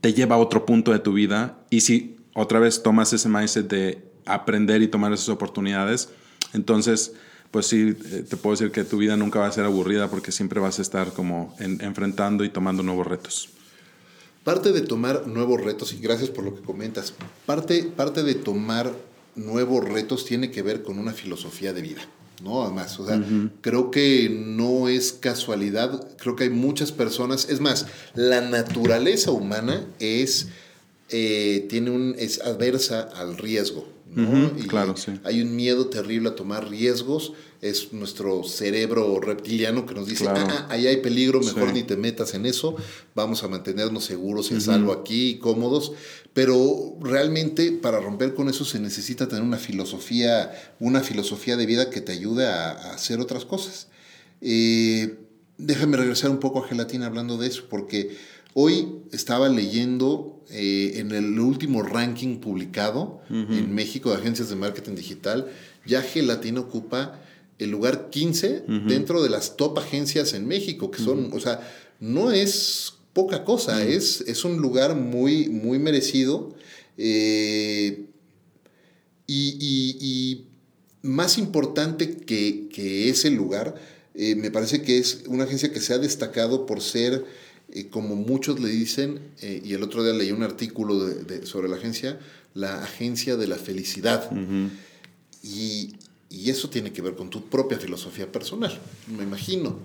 [0.00, 3.68] te lleva a otro punto de tu vida y si otra vez tomas ese mindset
[3.68, 6.10] de aprender y tomar esas oportunidades,
[6.52, 7.12] entonces,
[7.50, 10.32] pues sí, eh, te puedo decir que tu vida nunca va a ser aburrida porque
[10.32, 13.50] siempre vas a estar como enfrentando y tomando nuevos retos.
[14.44, 17.14] Parte de tomar nuevos retos, y gracias por lo que comentas,
[17.44, 18.90] parte, parte de tomar
[19.34, 22.00] nuevos retos tiene que ver con una filosofía de vida.
[22.42, 22.62] ¿no?
[22.62, 23.22] Además, o sea,
[23.60, 29.84] creo que no es casualidad, creo que hay muchas personas, es más, la naturaleza humana
[29.98, 30.48] es
[31.10, 33.86] eh, tiene un, es adversa al riesgo.
[34.12, 34.50] ¿no?
[34.66, 35.12] claro, sí.
[35.22, 37.32] Hay un miedo terrible a tomar riesgos.
[37.60, 41.96] Es nuestro cerebro reptiliano que nos dice, ah, ah, ahí hay peligro, mejor ni te
[41.96, 42.74] metas en eso,
[43.14, 45.92] vamos a mantenernos seguros y a salvo aquí, cómodos.
[46.32, 51.90] Pero realmente para romper con eso se necesita tener una filosofía, una filosofía de vida
[51.90, 53.88] que te ayude a, hacer otras cosas.
[54.40, 55.18] Eh,
[55.58, 58.16] déjame regresar un poco a gelatina hablando de eso, porque
[58.52, 64.94] Hoy estaba leyendo eh, en el último ranking publicado en México de agencias de marketing
[64.94, 65.50] digital,
[65.86, 67.20] ya Gelatina ocupa
[67.58, 71.60] el lugar 15 dentro de las top agencias en México, que son, o sea,
[72.00, 76.54] no es poca cosa, es, es un lugar muy, muy merecido.
[76.96, 78.06] Eh,
[79.26, 80.46] y,
[81.02, 83.74] más importante que, que ese lugar,
[84.14, 87.24] eh, me parece que es una agencia que se ha destacado por ser
[87.90, 91.76] como muchos le dicen, eh, y el otro día leí un artículo de, sobre la
[91.76, 92.18] agencia,
[92.54, 94.30] la agencia de la felicidad.
[95.42, 95.94] y,
[96.28, 98.78] y, eso tiene que ver con tu propia filosofía personal,
[99.16, 99.78] me imagino.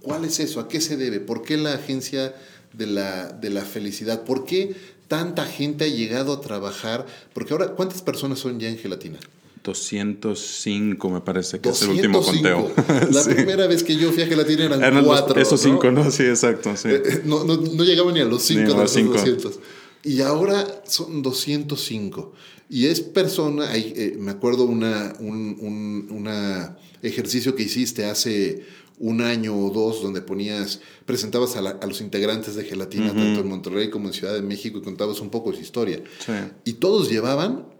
[0.00, 0.60] ¿Cuál es eso?
[0.60, 1.18] ¿A qué se debe?
[1.20, 2.34] ¿Por qué la agencia
[2.72, 4.24] de la, de la felicidad?
[4.24, 4.76] ¿Por qué
[5.08, 7.06] tanta gente ha llegado a trabajar?
[7.32, 9.18] Porque ahora, ¿cuántas personas son ya en gelatina?
[9.66, 12.72] 205 me parece que es el último conteo.
[13.10, 15.40] La primera vez que yo fui a Gelatina eran, eran cuatro.
[15.40, 16.08] Esos cinco, ¿no?
[16.10, 16.76] Sí, exacto.
[16.76, 16.88] Sí.
[16.88, 19.58] Eh, eh, no, no, no, llegaban ni a los cinco de los 200.
[20.04, 22.32] Y ahora son 205.
[22.68, 28.64] Y es persona, eh, me acuerdo una, un, un una ejercicio que hiciste hace
[28.98, 33.48] un año o dos donde ponías, presentabas a, a los integrantes de Gelatina, tanto en
[33.48, 36.02] Monterrey como en Ciudad de México, y contabas un poco de su historia.
[36.24, 36.32] Sí.
[36.64, 37.75] Y todos llevaban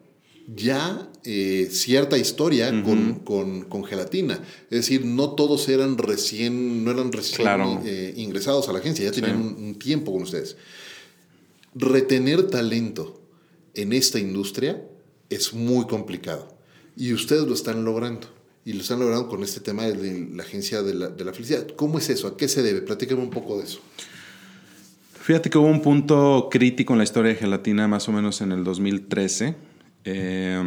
[0.54, 4.40] ya eh, cierta historia con, gelatina.
[4.70, 7.48] Es decir, no todos eran recién, no eran recién
[7.84, 10.56] eh, ingresados a la agencia, ya tenían un, tiempo con ustedes.
[11.74, 13.20] Retener talento
[13.74, 14.82] en esta industria
[15.28, 16.56] es muy complicado
[16.96, 18.28] y ustedes lo están logrando.
[18.64, 21.66] y lo están logrando con este tema de la agencia de la, de la felicidad.
[21.76, 22.26] ¿Cómo es eso?
[22.26, 22.82] ¿A qué se debe?
[22.82, 23.80] Platícame un poco de eso.
[25.26, 28.52] Fíjate que hubo un punto crítico en la historia de gelatina más o menos en
[28.52, 29.56] el 2013,
[30.06, 30.62] eh,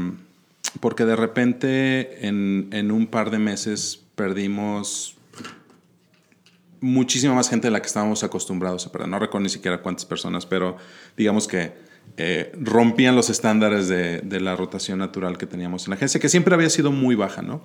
[0.81, 5.15] porque de repente en, un par de meses perdimos
[6.81, 9.09] muchísima más gente de la que estábamos acostumbrados a perder.
[9.09, 10.77] No recuerdo ni siquiera cuántas personas, pero
[11.17, 11.73] digamos que
[12.17, 16.53] eh, rompían los estándares de, la rotación natural que teníamos en la agencia, que siempre
[16.53, 17.63] había sido muy baja, ¿no?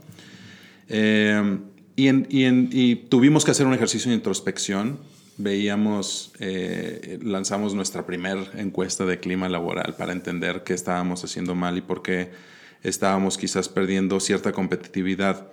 [0.88, 4.98] En, y, tuvimos que hacer un ejercicio de introspección.
[5.36, 11.76] Veíamos, eh, lanzamos nuestra primera encuesta de clima laboral para entender qué estábamos haciendo mal
[11.76, 12.30] y por qué
[12.82, 15.48] estábamos quizás perdiendo cierta competitividad.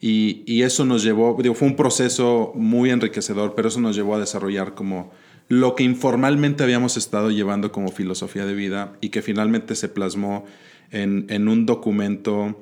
[0.00, 4.16] Y, y, eso nos llevó, digo, fue un proceso muy enriquecedor, pero eso nos llevó
[4.16, 5.12] a desarrollar como
[5.48, 10.44] lo que informalmente habíamos estado llevando como filosofía de vida y que finalmente se plasmó
[10.90, 12.60] en, en un documento.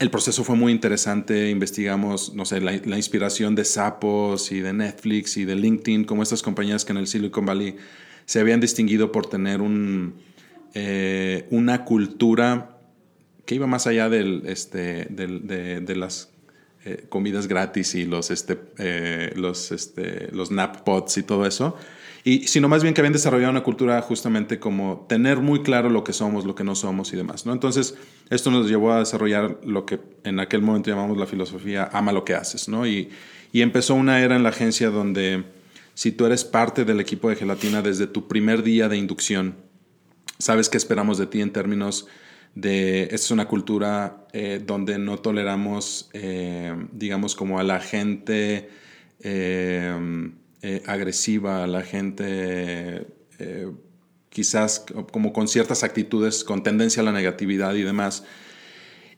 [0.00, 5.36] El proceso fue muy interesante, investigamos, no sé, la, inspiración de Sapos y de Netflix
[5.36, 7.76] y de LinkedIn, como estas compañías que en el Silicon Valley
[8.24, 10.14] se habían distinguido por tener un,
[10.72, 12.78] eh, una cultura
[13.44, 16.30] que iba más allá del, este, de, las
[16.86, 21.76] eh, comidas gratis y los, este, eh, los, este, los nap pots y todo eso.
[22.22, 26.04] Y sino más bien que habían desarrollado una cultura justamente como tener muy claro lo
[26.04, 27.46] que somos, lo que no somos y demás.
[27.46, 27.52] ¿no?
[27.52, 27.94] Entonces,
[28.28, 32.24] esto nos llevó a desarrollar lo que en aquel momento llamamos la filosofía ama lo
[32.24, 32.68] que haces.
[32.68, 32.86] ¿no?
[32.86, 33.08] Y,
[33.52, 35.44] y empezó una era en la agencia donde
[35.94, 39.56] si tú eres parte del equipo de gelatina desde tu primer día de inducción,
[40.38, 42.06] sabes qué esperamos de ti en términos
[42.54, 48.70] de, esta es una cultura eh, donde no toleramos, eh, digamos, como a la gente
[49.20, 50.30] eh,
[50.86, 53.06] agresiva, a la gente
[54.30, 58.24] quizás como con ciertas actitudes, con tendencia a la negatividad y demás.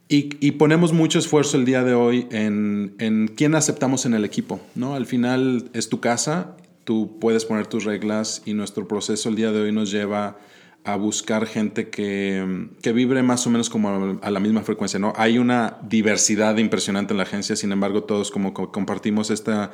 [0.09, 4.25] Y, y, ponemos mucho esfuerzo el día de hoy en, en quién aceptamos en el
[4.25, 4.95] equipo, ¿no?
[4.95, 9.53] Al final es tu casa, tú puedes poner tus reglas y nuestro proceso el día
[9.53, 10.39] de hoy nos lleva
[10.85, 14.99] a buscar gente que, que, vibre más o menos como a la misma frecuencia.
[14.99, 15.13] ¿no?
[15.17, 19.71] Hay una diversidad impresionante en la agencia, sin embargo todos como compartimos esta,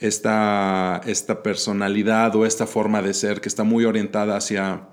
[0.00, 4.88] esta, esta personalidad o esta forma de ser que está muy orientada hacia,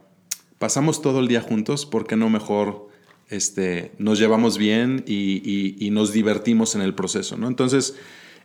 [0.57, 2.89] pasamos todo el día juntos, ¿por qué no mejor
[3.29, 7.37] este, nos llevamos bien y, y, nos divertimos en el proceso?
[7.37, 7.47] ¿no?
[7.47, 7.95] Entonces,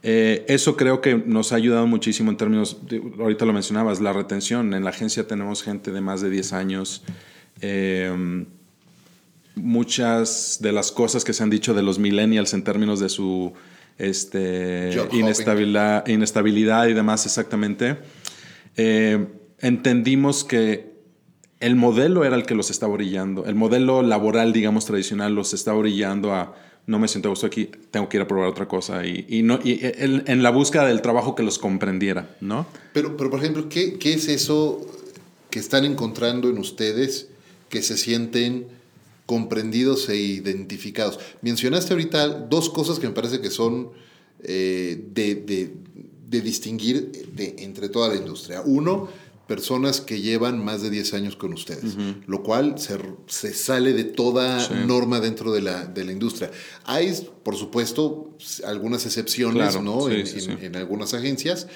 [0.02, 2.78] eh, eso creo que nos ha ayudado muchísimo en términos,
[3.18, 4.72] ahorita lo mencionabas, la retención.
[4.74, 7.02] En la agencia tenemos gente de más de 10 años.
[7.60, 8.46] Eh,
[9.54, 13.52] muchas de las cosas que se han dicho de los millennials en términos de su
[13.98, 17.98] este, inestabilidad, inestabilidad, y demás, exactamente,
[18.76, 19.26] eh,
[19.58, 20.90] entendimos que
[21.60, 23.44] el modelo era el que los estaba orillando.
[23.44, 26.54] El modelo laboral, digamos, tradicional los estaba orillando a
[26.86, 29.06] no me siento a gusto aquí, tengo que ir a probar otra cosa.
[29.06, 32.66] Y, y no, y en, en, la búsqueda del trabajo que los comprendiera, ¿no?
[32.92, 34.86] Pero, pero por ejemplo, ¿qué, ¿qué es eso
[35.50, 37.28] que están encontrando en ustedes
[37.68, 38.66] que se sienten
[39.30, 41.20] comprendidos e identificados?
[41.40, 43.92] Mencionaste ahorita dos cosas que me parece que son
[44.42, 45.72] eh, de, de,
[46.28, 48.60] de, distinguir de, entre toda la industria.
[48.62, 49.08] Uno,
[49.46, 52.24] personas que llevan más de 10 años con ustedes, uh -huh.
[52.26, 54.74] lo cual se, se, sale de toda sí.
[54.84, 56.50] norma dentro de la, de la, industria.
[56.84, 57.14] Hay,
[57.44, 60.08] por supuesto, algunas excepciones claro, ¿no?
[60.08, 61.68] Sí, en, sí, en, en, algunas agencias,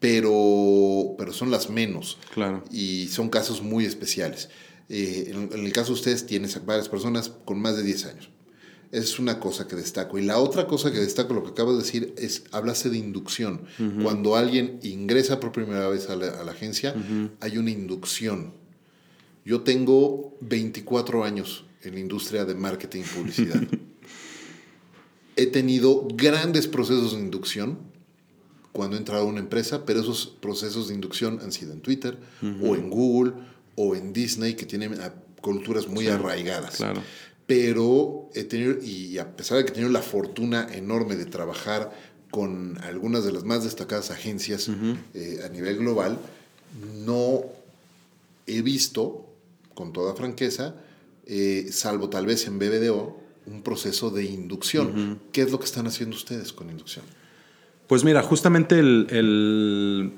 [0.00, 2.18] pero, pero son las menos.
[2.34, 2.64] Claro.
[2.72, 4.48] Y son casos muy especiales.
[4.88, 8.30] Eh, en, en, el caso de ustedes, tienes varias personas con más de 10 años.
[8.92, 10.18] Es una cosa que destaco.
[10.18, 13.62] Y la otra cosa que destaco, lo que acabo de decir, es hablase de inducción.
[13.78, 14.02] Uh -huh.
[14.04, 17.30] Cuando alguien ingresa por primera vez a la, a la agencia, uh -huh.
[17.40, 18.52] hay una inducción.
[19.44, 23.62] Yo tengo 24 años en la industria de marketing y publicidad.
[25.36, 27.78] he tenido grandes procesos de inducción
[28.72, 32.18] cuando he entrado a una empresa, pero esos procesos de inducción han sido en Twitter
[32.42, 32.70] uh -huh.
[32.70, 33.32] o en Google
[33.76, 34.98] o en Disney, que tienen
[35.40, 36.76] culturas muy sí, arraigadas.
[36.76, 37.02] Claro
[37.46, 41.92] pero he tenido, y a pesar de que he tenido la fortuna enorme de trabajar
[42.30, 44.96] con algunas de las más destacadas agencias uh -huh.
[45.14, 46.18] eh, a nivel global,
[47.04, 47.44] no
[48.46, 49.26] he visto,
[49.74, 50.74] con toda franqueza,
[51.26, 54.86] eh, salvo tal vez en BBDO, un proceso de inducción.
[54.88, 55.18] Uh -huh.
[55.30, 57.04] ¿Qué es lo que están haciendo ustedes con inducción?
[57.86, 60.12] Pues mira, justamente el, el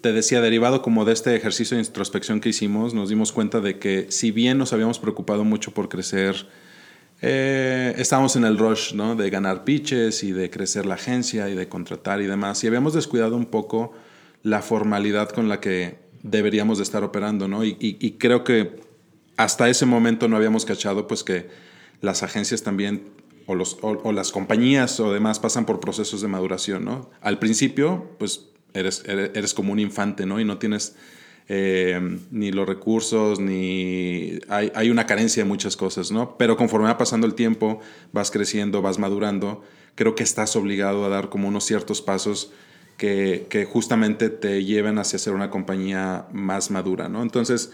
[0.00, 3.78] te decía, derivado como de este ejercicio de introspección que hicimos, nos dimos cuenta de
[3.78, 6.46] que si bien nos habíamos preocupado mucho por crecer,
[7.22, 9.14] eh, estábamos en el rush ¿no?
[9.14, 12.94] de ganar pitches y de crecer la agencia y de contratar y demás, y habíamos
[12.94, 13.92] descuidado un poco
[14.42, 17.64] la formalidad con la que deberíamos de estar operando, ¿no?
[17.64, 18.80] Y, creo que
[19.36, 21.48] hasta ese momento no habíamos cachado pues que
[22.00, 23.04] las agencias también
[23.46, 27.10] o, los, o, las compañías o demás pasan por procesos de maduración, ¿no?
[27.20, 30.40] Al principio, pues eres, eres, como un infante, ¿no?
[30.40, 30.96] Y no tienes
[31.48, 36.36] eh, ni los recursos, ni hay, hay, una carencia de muchas cosas, ¿no?
[36.36, 37.80] Pero conforme va pasando el tiempo,
[38.12, 39.62] vas creciendo, vas madurando,
[39.94, 42.52] creo que estás obligado a dar como unos ciertos pasos
[42.96, 47.22] que, que justamente te lleven hacia ser una compañía más madura, ¿no?
[47.22, 47.72] Entonces,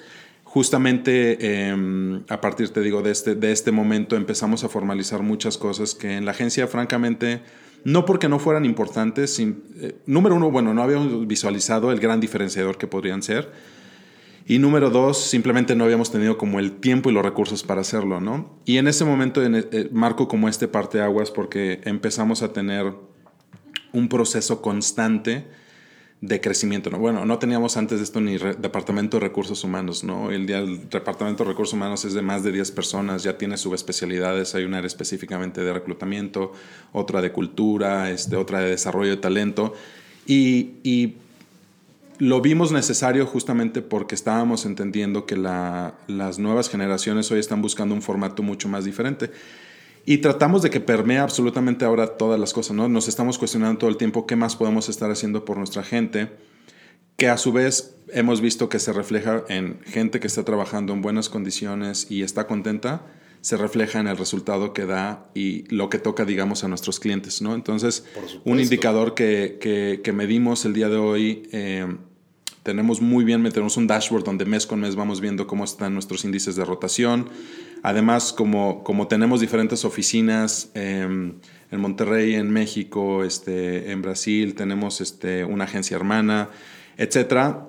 [0.57, 5.59] justamente em, a partir, te digo, de este, de este momento empezamos a formalizar muchas
[5.59, 7.43] cosas que en la agencia, francamente,
[7.87, 12.79] no porque no fueran importantes, eh, número uno, bueno, no habíamos visualizado el gran diferenciador
[12.79, 13.53] que podrían ser.
[14.45, 18.21] Y número dos, simplemente no habíamos tenido como el tiempo y los recursos para hacerlo,
[18.21, 18.59] ¿no?
[18.65, 22.93] Y en ese momento en, eh, marco como este parte aguas porque empezamos a tener
[23.93, 25.47] un proceso constante
[26.21, 26.91] de crecimiento.
[26.91, 26.99] ¿no?
[26.99, 30.31] Bueno, no teníamos antes de esto ni departamento de recursos humanos, ¿no?
[30.31, 34.55] El del departamento de recursos humanos es de más de 10 personas, ya tiene subespecialidades,
[34.55, 36.53] hay una área específicamente de reclutamiento,
[36.93, 39.75] otra de cultura, este, otra de desarrollo de talento.
[40.27, 41.17] Y, y
[42.19, 47.95] lo vimos necesario justamente porque estábamos entendiendo que la, las nuevas generaciones hoy están buscando
[47.95, 49.31] un formato mucho más diferente.
[50.09, 52.89] Y tratamos de que permee absolutamente ahora todas las cosas, ¿no?
[52.89, 56.31] Nos estamos cuestionando todo el tiempo qué más podemos estar haciendo por nuestra gente,
[57.17, 61.03] que a su vez hemos visto que se refleja en gente que está trabajando en
[61.03, 63.05] buenas condiciones y está contenta,
[63.41, 67.43] se refleja en el resultado que da y lo que toca, digamos, a nuestros clientes,
[67.43, 67.57] ¿no?
[67.57, 68.05] Entonces,
[68.45, 69.59] un indicador que,
[70.05, 71.97] que, medimos el día de hoy, eh,
[72.63, 76.25] tenemos muy bien, tenemos un dashboard donde mes con mes vamos viendo cómo están nuestros
[76.25, 77.29] índices de rotación,
[77.83, 81.35] Además, como, como tenemos diferentes oficinas em,
[81.71, 86.49] en Monterrey, en México, este, en Brasil, tenemos este, una agencia hermana,
[86.97, 87.69] etcétera,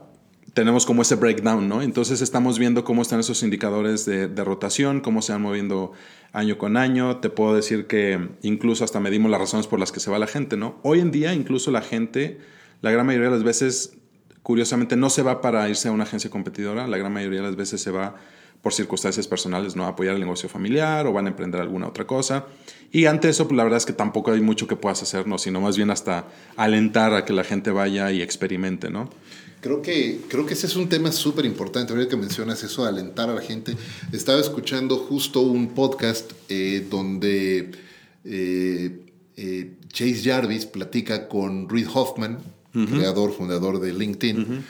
[0.57, 1.83] tenemos como ese breakdown, ¿no?
[1.83, 5.91] Entonces estamos viendo cómo están esos indicadores de, de, rotación, cómo se van moviendo
[6.33, 7.17] año con año.
[7.17, 10.25] Te puedo decir que incluso hasta medimos las razones por las que se va la
[10.25, 10.79] gente, ¿no?
[10.81, 12.39] Hoy en día incluso la gente,
[12.81, 13.97] la gran mayoría de las veces,
[14.41, 17.55] curiosamente, no se va para irse a una agencia competidora, la gran mayoría de las
[17.55, 18.15] veces se va
[18.61, 22.45] por circunstancias personales, no apoyar el negocio familiar o van a emprender alguna otra cosa.
[22.91, 25.37] Y ante eso, pues la verdad es que tampoco hay mucho que puedas hacer, ¿no?
[25.37, 29.09] sino más bien hasta alentar a que la gente vaya y experimente, ¿no?
[29.59, 33.29] Creo que, creo que ese es un tema súper importante, ahorita que mencionas eso, alentar
[33.29, 33.75] a la gente.
[34.11, 37.71] Estaba escuchando justo un podcast eh, donde
[38.23, 38.99] eh,
[39.35, 42.37] eh, Chase Jarvis platica con Reid Hoffman,
[42.71, 44.63] creador, fundador de LinkedIn,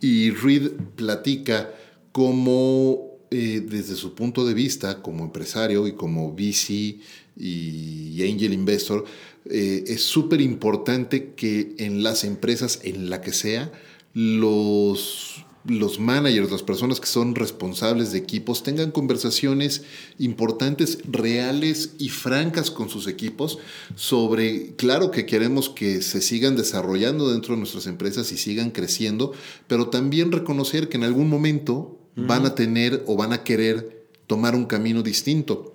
[0.00, 1.68] y Reid platica
[2.10, 6.98] cómo eh, desde su punto de vista como empresario y como VC
[7.36, 9.04] y angel investor,
[9.46, 13.72] eh, es súper importante que en las empresas, en la que sea,
[14.12, 19.82] los, los managers, las personas que son responsables de equipos, tengan conversaciones
[20.18, 23.58] importantes, reales y francas con sus equipos
[23.94, 29.32] sobre, claro que queremos que se sigan desarrollando dentro de nuestras empresas y sigan creciendo,
[29.68, 34.54] pero también reconocer que en algún momento van a tener o van a querer tomar
[34.54, 35.74] un camino distinto.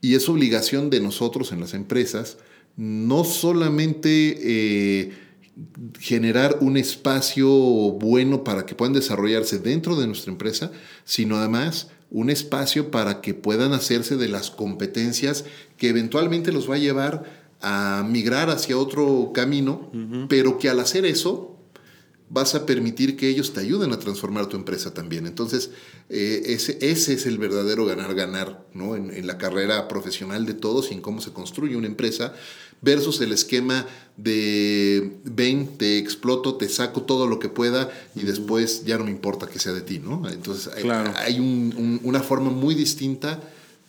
[0.00, 2.38] Y es obligación de nosotros en las empresas
[2.78, 5.12] no solamente eh,
[5.98, 10.70] generar un espacio bueno para que puedan desarrollarse dentro de nuestra empresa,
[11.04, 15.44] sino además un espacio para que puedan hacerse de las competencias
[15.76, 17.24] que eventualmente los va a llevar
[17.60, 19.90] a migrar hacia otro camino,
[20.28, 21.57] pero que al hacer eso
[22.30, 25.26] vas a permitir que ellos te ayuden a transformar tu empresa también.
[25.26, 25.70] Entonces,
[26.10, 28.96] eh, ese, ese, es el verdadero ganar-ganar ¿no?
[28.96, 32.34] En, la carrera profesional de todos y en cómo se construye una empresa
[32.80, 33.86] versus el esquema
[34.16, 39.10] de ven, te exploto, te saco todo lo que pueda y después ya no me
[39.10, 39.98] importa que sea de ti.
[39.98, 40.28] ¿no?
[40.28, 40.70] Entonces,
[41.16, 41.40] hay,
[42.02, 43.40] una forma muy distinta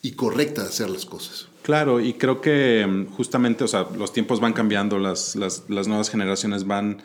[0.02, 1.48] y correcta de hacer las cosas.
[1.62, 5.88] Claro, y creo que mm, justamente, o sea, los tiempos van cambiando, las, las, las
[5.88, 7.02] nuevas generaciones van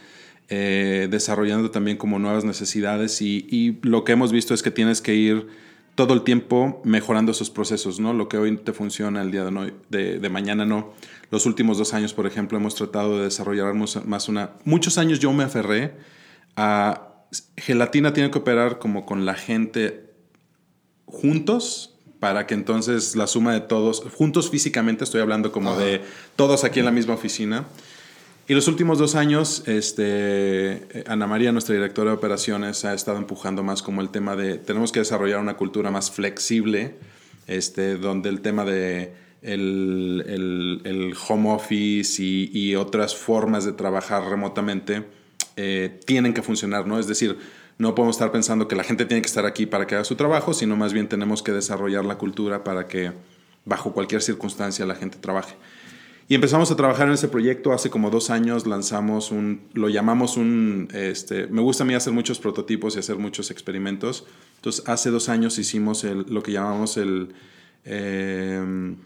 [0.48, 5.14] eh, desarrollando también como nuevas necesidades y, lo que hemos visto es que tienes que
[5.14, 5.46] ir
[5.94, 8.12] todo el tiempo mejorando esos procesos, ¿no?
[8.12, 10.92] Lo que hoy te funciona el día de, hoy, de, mañana no.
[11.30, 14.50] Los últimos dos años, por ejemplo, hemos tratado de desarrollar más una...
[14.64, 15.94] Muchos años yo me aferré
[16.56, 17.10] a...
[17.56, 20.12] Gelatina tiene que operar como con la gente
[21.06, 26.00] juntos para que entonces la suma de todos, juntos físicamente, estoy hablando como de
[26.36, 27.66] todos aquí en la misma oficina,
[28.46, 33.62] y los últimos dos años, este, Ana María, nuestra directora de operaciones, ha estado empujando
[33.62, 36.96] más como el tema de, tenemos que desarrollar una cultura más flexible,
[37.46, 39.12] este, donde el tema de
[39.44, 45.04] el, el, el home office y, otras formas de trabajar remotamente
[45.56, 46.98] eh, tienen que funcionar, ¿no?
[46.98, 47.38] Es decir,
[47.76, 50.16] no podemos estar pensando que la gente tiene que estar aquí para que haga su
[50.16, 53.12] trabajo, sino más bien tenemos que desarrollar la cultura para que
[53.64, 55.54] bajo cualquier circunstancia la gente trabaje.
[56.26, 60.38] Y empezamos a trabajar en ese proyecto hace como dos años, lanzamos un, lo llamamos
[60.38, 64.24] un, este, me gusta a mí hacer muchos prototipos y hacer muchos experimentos.
[64.56, 67.34] Entonces, hace dos años hicimos el, lo que llamamos el,
[67.84, 68.96] em,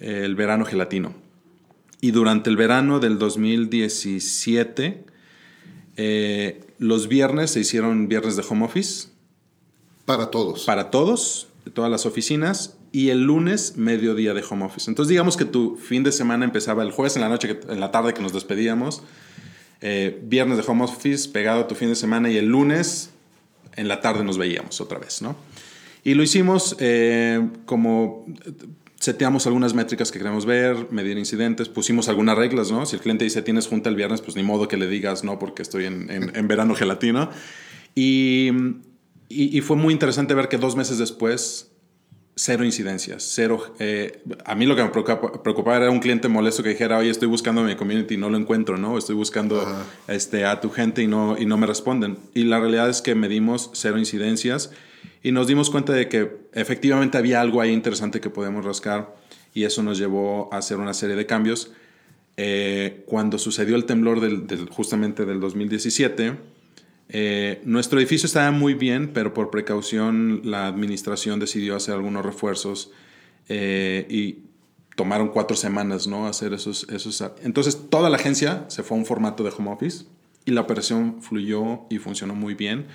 [0.00, 1.14] el verano gelatino.
[2.02, 5.06] Y durante el verano del 2017,
[5.96, 9.08] eh, los viernes se hicieron viernes de home office.
[10.04, 10.64] Para todos.
[10.64, 14.88] Para todos, de todas las oficinas y el lunes mediodía de home office.
[14.88, 17.90] Entonces digamos que tu fin de semana empezaba el jueves en la noche, en la
[17.90, 19.02] tarde que nos despedíamos,
[19.80, 23.10] eh, viernes de home office pegado a tu fin de semana y el lunes
[23.74, 25.34] en la tarde nos veíamos otra vez, ¿no?
[26.04, 28.26] Y lo hicimos eh, como
[29.00, 32.86] seteamos algunas métricas que queremos ver, medir incidentes, pusimos algunas reglas, ¿no?
[32.86, 35.40] Si el cliente dice tienes junta el viernes, pues ni modo que le digas no
[35.40, 37.28] porque estoy en, en, verano gelatino.
[37.96, 38.50] Y,
[39.28, 41.73] y, y, fue muy interesante ver que dos meses después
[42.36, 43.74] cero incidencias, cero.
[43.78, 47.28] Eh, a mí lo que me preocupaba, era un cliente molesto que dijera, oye, estoy
[47.28, 48.98] buscando a mi community y no lo encuentro, ¿no?
[48.98, 49.64] Estoy buscando
[50.08, 52.18] este, a tu gente y no, y no me responden.
[52.34, 54.70] Y la realidad es que medimos cero incidencias
[55.22, 59.14] y nos dimos cuenta de que efectivamente había algo ahí interesante que podemos rascar
[59.54, 61.70] y eso nos llevó a hacer una serie de cambios.
[62.36, 66.36] Eh, cuando sucedió el temblor del, del, justamente del 2017,
[67.08, 72.90] eh, nuestro edificio estaba muy bien, pero por precaución la administración decidió hacer algunos refuerzos
[73.48, 74.44] eh, y
[74.96, 76.26] tomaron cuatro semanas, ¿no?
[76.26, 77.22] Hacer esos, esos...
[77.42, 80.04] Entonces toda la agencia se fue a un formato de home office
[80.44, 82.86] y la operación fluyó y funcionó muy bien.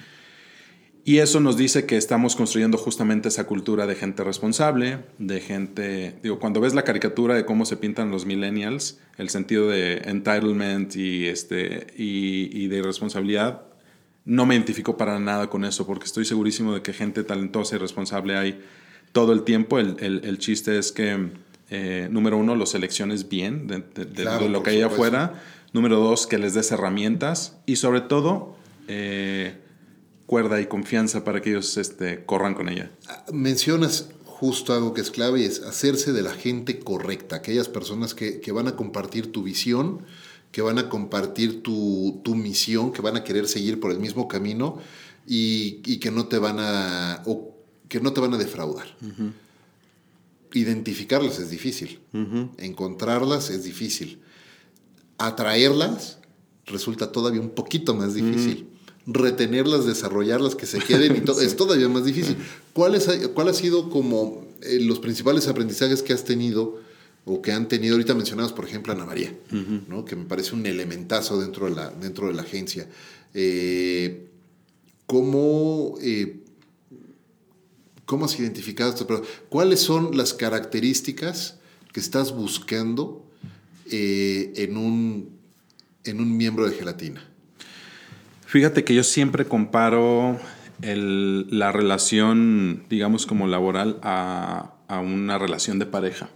[1.06, 6.16] Y eso nos dice que estamos construyendo justamente esa cultura de gente responsable, de gente,
[6.22, 10.96] digo, cuando ves la caricatura de cómo se pintan los millennials, el sentido de entitlement
[10.96, 13.64] y, este, y, de responsabilidad,
[14.30, 17.80] no me identifico para nada con eso, porque estoy segurísimo de que gente talentosa y
[17.80, 18.62] responsable hay
[19.12, 19.80] todo el tiempo.
[19.80, 21.32] El, el, chiste es que,
[21.72, 23.84] eh, número uno, los selecciones bien de,
[24.48, 25.42] lo que hay afuera.
[25.74, 27.58] Número dos, que les des herramientas.
[27.66, 28.56] Y sobre todo,
[28.88, 29.58] eh,
[30.28, 32.92] cuerda y confianza para que ellos este, corran con ella.
[33.08, 37.68] Ah, mencionas justo algo que es clave y es hacerse de la gente correcta, aquellas
[37.68, 40.04] personas que, que van a compartir tu visión
[40.52, 44.80] que van a compartir tu, misión, que van a querer seguir por el mismo camino
[45.28, 47.56] y, que no te van a o
[47.88, 48.88] que no te van a defraudar.
[50.54, 52.00] Identificarlas es difícil,
[52.58, 54.20] encontrarlas es difícil,
[55.18, 56.20] atraerlas
[56.66, 58.68] resulta todavía un poquito más difícil.
[59.06, 62.38] Retenerlas, desarrollarlas, que se queden y todo, es todavía más difícil.
[62.74, 66.80] ¿Cuál, es, ¿Cuál ha sido como eh, los principales aprendizajes que has tenido
[67.26, 69.34] o que han tenido, ahorita mencionados, por ejemplo, Ana María,
[69.88, 70.06] ¿no?
[70.06, 72.88] que me parece un elementazo dentro de la, dentro de la agencia.
[73.34, 74.28] Eh,
[75.06, 76.40] ¿cómo, eh,
[78.06, 79.06] ¿Cómo has identificado esto?
[79.06, 81.60] Pero, ¿Cuáles son las características
[81.94, 83.26] que estás buscando
[83.92, 85.30] eh, en, un,
[86.04, 87.24] en un miembro de gelatina?
[88.48, 90.40] Fíjate que yo siempre comparo
[90.82, 96.30] la relación, digamos, como laboral a, una relación de pareja.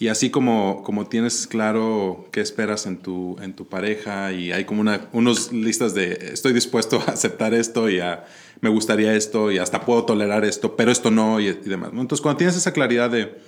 [0.00, 4.64] Y así como, como tienes claro qué esperas en tu, en tu pareja y hay
[4.64, 8.24] como una, unos listas de estoy dispuesto a aceptar esto y a,
[8.60, 11.90] me gustaría esto y hasta puedo tolerar esto, pero esto no y, demás.
[11.92, 13.38] Entonces cuando tienes esa claridad de,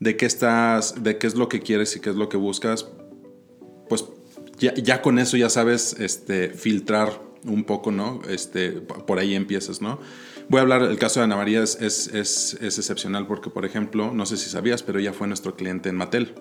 [0.00, 2.88] de qué estás, de qué es lo que quieres y qué es lo que buscas,
[3.88, 4.04] pues
[4.58, 8.20] ya, ya con eso ya sabes este, filtrar un poco, ¿no?
[8.28, 10.00] Este, por ahí empiezas, ¿no?
[10.48, 14.12] Voy a hablar, el caso de Ana María es, es, es, excepcional porque, por ejemplo,
[14.12, 16.34] no sé si sabías, pero ella fue nuestro cliente en Mattel.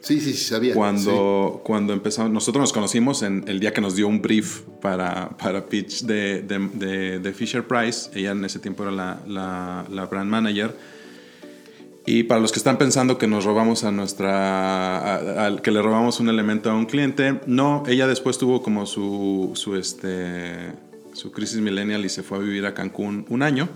[0.00, 0.74] Sí, sí, sí, sabía.
[0.74, 5.30] Cuando, cuando empezamos, nosotros nos conocimos en el día que nos dio un brief para,
[5.36, 8.10] para pitch de, de, de, Fisher Price.
[8.14, 10.74] Ella en ese tiempo era la, la, la, brand manager.
[12.06, 15.60] Y para los que están pensando que nos robamos a nuestra.
[15.62, 19.76] que le robamos un elemento a un cliente, no, ella después tuvo como su, su
[19.76, 20.72] este
[21.20, 23.68] su crisis millennial y se fue a vivir a Cancún un año.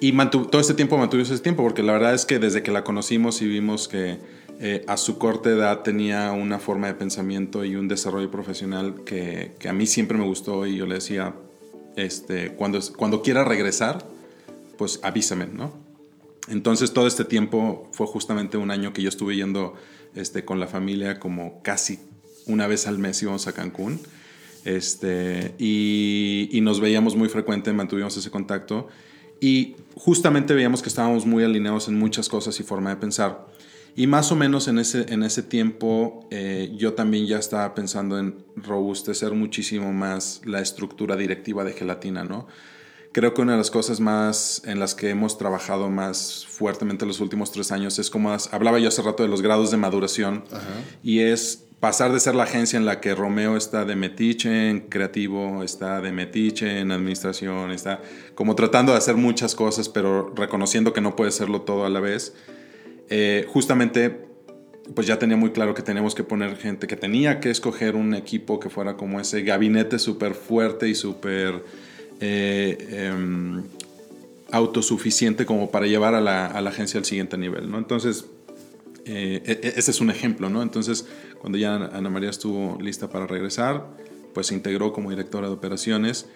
[0.00, 2.82] Y todo este tiempo mantuvimos ese tiempo, porque la verdad es que desde que la
[2.82, 4.18] conocimos y vimos que
[4.58, 9.52] eh, a su corta edad tenía una forma de pensamiento y un desarrollo profesional que,
[9.60, 11.34] que, a mí siempre me gustó y yo le decía,
[11.94, 14.04] este, cuando, cuando quiera regresar,
[14.76, 15.72] pues avísame, ¿no?
[16.48, 19.74] Entonces todo este tiempo fue justamente un año que yo estuve yendo
[20.16, 22.00] este, con la familia como casi
[22.46, 24.00] una vez al mes íbamos a Cancún.
[24.66, 28.88] Este, y, nos veíamos muy frecuente, mantuvimos ese contacto
[29.40, 33.46] y justamente veíamos que estábamos muy alineados en muchas cosas y forma de pensar.
[33.94, 38.18] Y más o menos en ese, en ese tiempo eh, yo también ya estaba pensando
[38.18, 42.48] en robustecer muchísimo más la estructura directiva de gelatina, ¿no?
[43.16, 47.18] creo que una de las cosas más en las que hemos trabajado más fuertemente los
[47.20, 50.44] últimos tres años es como hablaba yo hace rato de los grados de maduración
[51.02, 54.80] y es pasar de ser la agencia en la que Romeo está de metiche en
[54.80, 58.00] creativo, está de metiche en administración, está
[58.34, 62.00] como tratando de hacer muchas cosas, pero reconociendo que no puede serlo todo a la
[62.00, 62.34] vez.
[63.08, 64.26] Eh, justamente,
[64.94, 68.14] pues ya tenía muy claro que teníamos que poner gente, que tenía que escoger un
[68.14, 71.62] equipo que fuera como ese gabinete súper fuerte y súper
[72.20, 73.62] eh, em,
[74.50, 77.78] autosuficiente como para llevar a la, a la, agencia al siguiente nivel, ¿no?
[77.78, 78.26] Entonces,
[79.04, 80.62] eh, e, e, ese es un ejemplo, ¿no?
[80.62, 81.06] Entonces,
[81.40, 83.86] cuando ya Ana María estuvo lista para regresar,
[84.34, 86.26] pues se integró como directora de operaciones.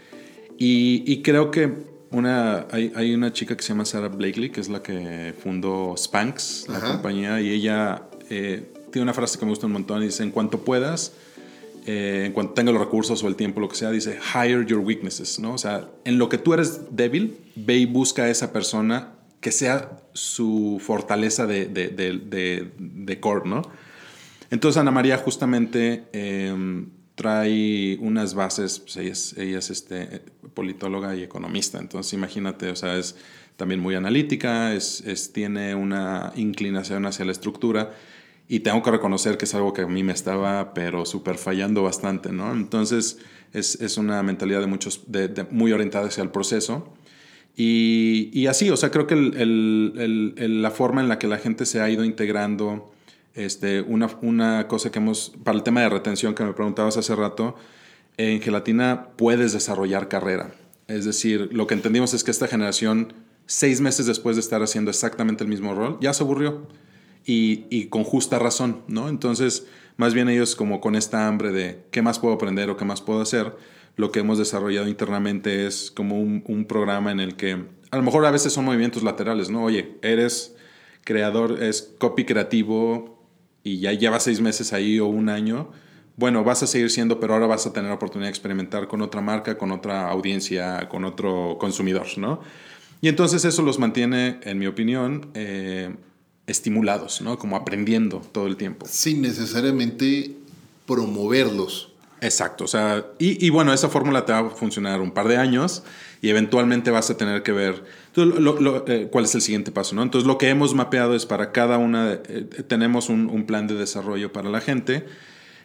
[0.56, 1.72] Y, creo que
[2.10, 5.94] una, hay, hay, una chica que se llama Sarah Blakely, que es la que fundó
[5.96, 10.06] Spanx, la compañía, y ella eh, tiene una frase que me gusta un montón, y
[10.06, 11.14] dice, en cuanto puedas,
[11.86, 14.80] eh, en cuanto tenga los recursos o el tiempo, lo que sea, dice, hire your
[14.80, 15.54] weaknesses, ¿no?
[15.54, 19.52] O sea, en lo que tú eres débil, ve y busca a esa persona que
[19.52, 23.62] sea su fortaleza de, de, de, de core, ¿no?
[24.50, 30.22] Entonces Ana María justamente em, trae unas bases, pues ella es, ella es este,
[30.54, 33.16] politóloga y economista, entonces imagínate, o sea, es
[33.56, 37.92] también muy analítica, es, es, tiene una inclinación hacia la estructura
[38.48, 41.82] y tengo que reconocer que es algo que a mí me estaba, pero súper fallando
[41.84, 42.52] bastante, ¿no?
[42.52, 43.18] Entonces
[43.52, 46.92] es, es una mentalidad de muchos, de, muy orientada hacia el proceso.
[47.56, 51.38] Y, y así, o sea, creo que el, el, la forma en la que la
[51.38, 52.92] gente se ha ido integrando,
[53.34, 57.14] este, una, una cosa que hemos, para el tema de retención que me preguntabas hace
[57.14, 57.56] rato,
[58.16, 60.54] en gelatina puedes desarrollar carrera.
[60.88, 63.12] Es decir, lo que entendimos es que esta generación,
[63.46, 66.66] seis meses después de estar haciendo exactamente el mismo rol, ya se aburrió.
[67.26, 69.08] Y, y, con justa razón, ¿no?
[69.10, 69.66] Entonces,
[69.98, 73.02] más bien ellos como con esta hambre de qué más puedo aprender o qué más
[73.02, 73.54] puedo hacer,
[73.96, 78.02] lo que hemos desarrollado internamente es como un, un programa en el que a lo
[78.02, 79.64] mejor a veces son movimientos laterales, ¿no?
[79.64, 80.56] Oye, eres
[81.04, 83.19] creador, es copy creativo,
[83.62, 85.70] y ya llevas seis meses ahí o un año,
[86.16, 89.00] bueno, vas a seguir siendo, pero ahora vas a tener la oportunidad de experimentar con
[89.00, 92.40] otra marca, con otra audiencia, con otro consumidor, ¿no?
[93.00, 95.94] Y entonces eso los mantiene, en mi opinión, eh,
[96.46, 97.38] estimulados, ¿no?
[97.38, 98.86] Como aprendiendo todo el tiempo.
[98.86, 100.36] Sin necesariamente
[100.86, 101.92] promoverlos.
[102.20, 105.38] Exacto, o sea, y, y bueno, esa fórmula te va a funcionar un par de
[105.38, 105.84] años
[106.20, 107.82] y eventualmente vas a tener que ver
[108.16, 109.94] eh, cuál es el siguiente paso.
[109.94, 110.02] ¿no?
[110.02, 114.32] Entonces lo que hemos mapeado es para cada una, eh, tenemos un, plan de desarrollo
[114.32, 115.06] para la gente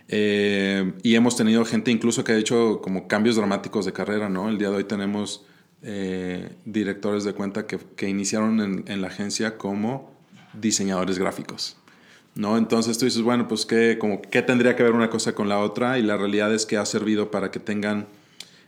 [0.08, 4.30] eh, y hemos tenido gente incluso que ha hecho como cambios dramáticos de carrera.
[4.30, 4.50] ¿no?
[4.50, 5.46] El día de hoy tenemos
[6.66, 10.12] directores de cuenta que, que iniciaron en, en, la agencia como
[10.60, 11.78] diseñadores gráficos.
[12.34, 12.58] ¿no?
[12.58, 15.60] Entonces tú dices, bueno, pues ¿qué, como, ¿qué tendría que ver una cosa con la
[15.60, 16.00] otra?
[16.00, 18.08] Y la realidad es que ha servido para que tengan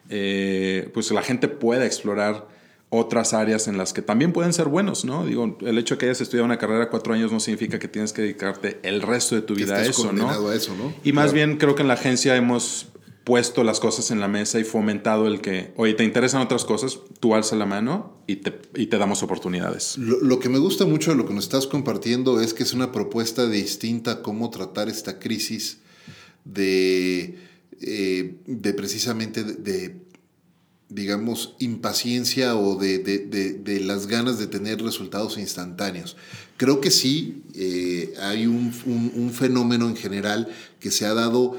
[0.07, 2.45] pues la gente pueda explorar
[2.89, 5.25] otras áreas en las que también pueden ser buenos, ¿no?
[5.25, 8.13] Digo, el hecho de que hayas estudiado una carrera cuatro años no significa que tienes
[8.13, 10.29] que dedicarte el resto de tu vida a eso, ¿no?
[10.29, 10.93] a eso, ¿no?
[11.03, 12.87] Y más bien creo que en la agencia hemos
[13.25, 16.99] puesto las cosas en la mesa y fomentado el que, oye, ¿te interesan otras cosas?
[17.19, 19.97] Tú alza la mano y te, y te damos oportunidades.
[19.97, 22.93] Lo, que me gusta mucho de lo que nos estás compartiendo es que es una
[22.93, 25.79] propuesta distinta cómo tratar esta crisis
[26.45, 27.37] de
[27.79, 29.95] eh, de precisamente de,
[30.89, 36.15] digamos, impaciencia o de, de, las ganas de tener resultados instantáneos.
[36.55, 40.47] Creo que sí, eh, hay un, un, fenómeno en general
[40.79, 41.57] que se ha dado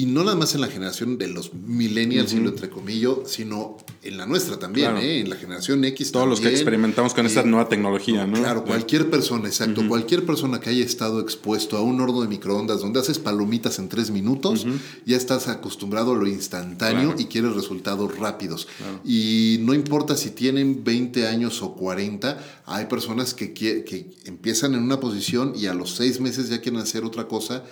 [0.00, 3.76] y no nada más en la generación de los millennials, y lo entre comillas, sino
[4.02, 5.20] en la nuestra también, ¿eh?
[5.20, 6.10] en la generación X.
[6.10, 8.38] Todos los que experimentamos con esta nueva tecnología, ¿no?
[8.38, 12.80] Claro, cualquier persona, exacto, cualquier persona que haya estado expuesto a un horno de microondas
[12.80, 14.64] donde haces palomitas en tres minutos,
[15.04, 18.68] ya estás acostumbrado a lo instantáneo y quieres resultados rápidos.
[19.04, 24.82] Y no importa si tienen 20 años o 40, hay personas que, que empiezan en
[24.82, 27.64] una posición y a los seis meses ya quieren hacer otra cosa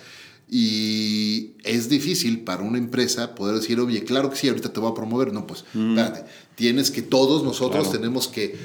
[0.51, 4.91] y es difícil para una empresa poder decir, oye, claro que sí, ahorita te voy
[4.91, 5.31] a promover.
[5.31, 5.97] No, pues, mm.
[5.97, 8.57] espérate, tienes que todos nosotros tenemos que,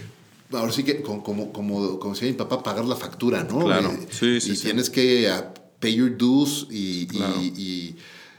[0.53, 3.67] ahora sí que, como, como, como, decía mi papá, pagar la factura, ¿no?
[3.67, 7.97] Claro, eh, sí, sí, y tienes que uh, pay your dues y, y,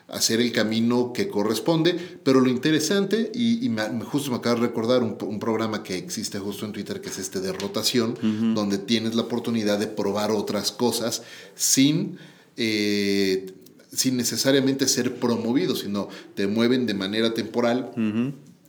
[0.07, 2.19] hacer el camino que corresponde.
[2.23, 6.39] Pero lo interesante, y, me, justo me acabo de recordar un, un, programa que existe
[6.39, 8.17] justo en Twitter, que es este de rotación,
[8.55, 11.21] donde tienes la oportunidad de probar otras cosas
[11.53, 12.17] sin
[12.57, 13.53] eh,
[13.91, 17.91] sin necesariamente ser promovido, sino te mueven de manera temporal.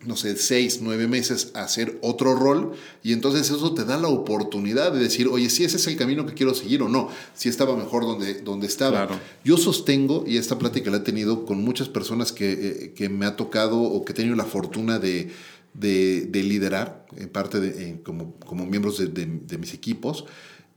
[0.04, 4.06] no sé, seis, nueve meses a hacer otro rol y entonces eso te da la
[4.06, 7.48] oportunidad de decir, oye, si ese es el camino que quiero seguir o no, si
[7.48, 9.08] estaba mejor donde, donde estaba.
[9.42, 13.26] Yo sostengo, y esta plática la he tenido con muchas personas que, eh, que me
[13.26, 15.32] ha tocado o que he tenido la fortuna de,
[15.78, 20.24] de, liderar, en parte de, como, como, miembros de, mis equipos.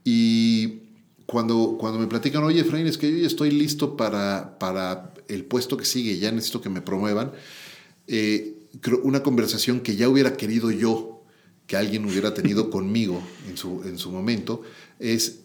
[0.04, 0.80] Y
[1.30, 5.44] cuando, cuando me platican, oye, Efraín, es que yo ya estoy listo para, para el
[5.44, 7.30] puesto que sigue, ya necesito que me promuevan,
[8.08, 8.56] eh,
[9.04, 11.22] una conversación que ya hubiera querido yo
[11.68, 14.62] que alguien hubiera tenido conmigo en su, en su momento,
[14.98, 15.42] es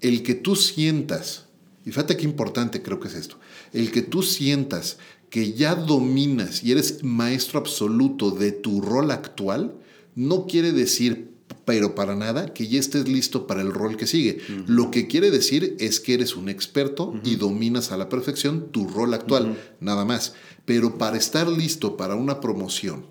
[0.00, 1.46] el que tú sientas,
[1.84, 3.36] y fíjate qué importante creo que es esto,
[3.72, 4.98] el que tú sientas
[5.28, 9.74] que ya dominas y eres maestro absoluto de tu rol actual,
[10.14, 11.35] no quiere decir,
[11.66, 14.38] pero para nada, que ya estés listo para el rol que sigue.
[14.66, 18.88] Lo que quiere decir es que eres un experto y dominas a la perfección tu
[18.88, 20.34] rol actual, nada más.
[20.64, 23.04] Pero para estar listo para una promoción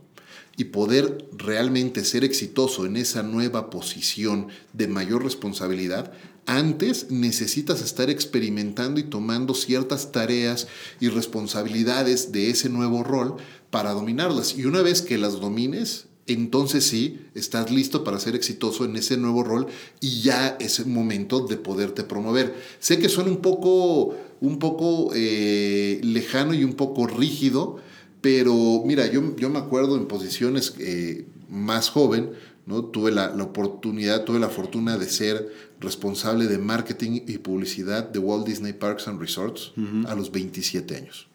[0.57, 6.13] y poder realmente ser exitoso en esa nueva posición de mayor responsabilidad,
[6.45, 10.67] antes necesitas estar experimentando y tomando ciertas tareas
[11.01, 13.35] y responsabilidades de ese nuevo rol
[13.69, 14.57] para dominarlas.
[14.57, 19.15] Y una vez que las domines, entonces sí, estás listo para ser exitoso en ese
[19.17, 19.67] nuevo rol
[20.01, 22.55] y ya es el momento de poderte promover.
[22.79, 27.77] Sé que suena un poco, un poco eh, lejano y un poco rígido,
[28.21, 32.31] pero mira, yo, yo me acuerdo en posiciones eh, más joven,
[32.65, 32.85] ¿no?
[32.85, 38.47] Tuve la, oportunidad, tuve la fortuna de ser responsable de marketing y publicidad de Walt
[38.47, 39.73] Disney Parks and Resorts
[40.07, 41.27] a los 27 años.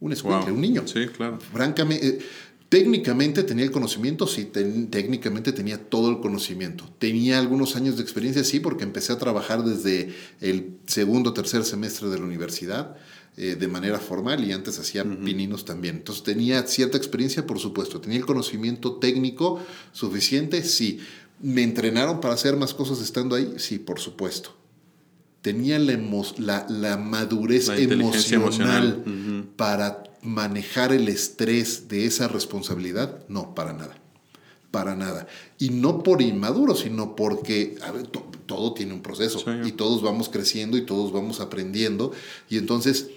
[0.00, 0.82] Un escuela, un niño.
[0.86, 1.38] Sí, claro.
[1.40, 2.18] Francamente, eh,
[2.74, 6.84] técnicamente tenía el conocimiento, sí, técnicamente tenía todo el conocimiento.
[6.98, 11.64] Tenía algunos años de experiencia, sí, porque empecé a trabajar desde el segundo o tercer
[11.64, 12.96] semestre de la universidad.
[13.36, 15.96] Eh, de manera formal y antes hacía pininos también.
[15.96, 18.00] Entonces tenía cierta experiencia, por supuesto.
[18.00, 19.60] Tenía el conocimiento técnico
[19.92, 20.98] suficiente, sí.
[21.40, 23.54] ¿Me entrenaron para hacer más cosas estando ahí?
[23.56, 24.63] Sí, por supuesto.
[25.44, 29.04] ¿Tenía la, la, madurez emocional,
[29.56, 33.18] para manejar el estrés de esa responsabilidad?
[33.28, 33.94] No, para nada.
[34.70, 35.26] Para nada.
[35.58, 37.76] Y no por inmaduro, sino porque
[38.46, 42.12] todo tiene un proceso y todos vamos creciendo y todos vamos aprendiendo.
[42.48, 43.08] Y entonces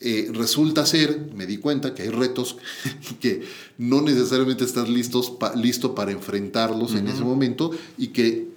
[0.00, 2.56] eh, resulta ser, me di cuenta que hay retos
[3.20, 3.42] que
[3.76, 8.47] no necesariamente estás listos listo para enfrentarlos en ese momento y que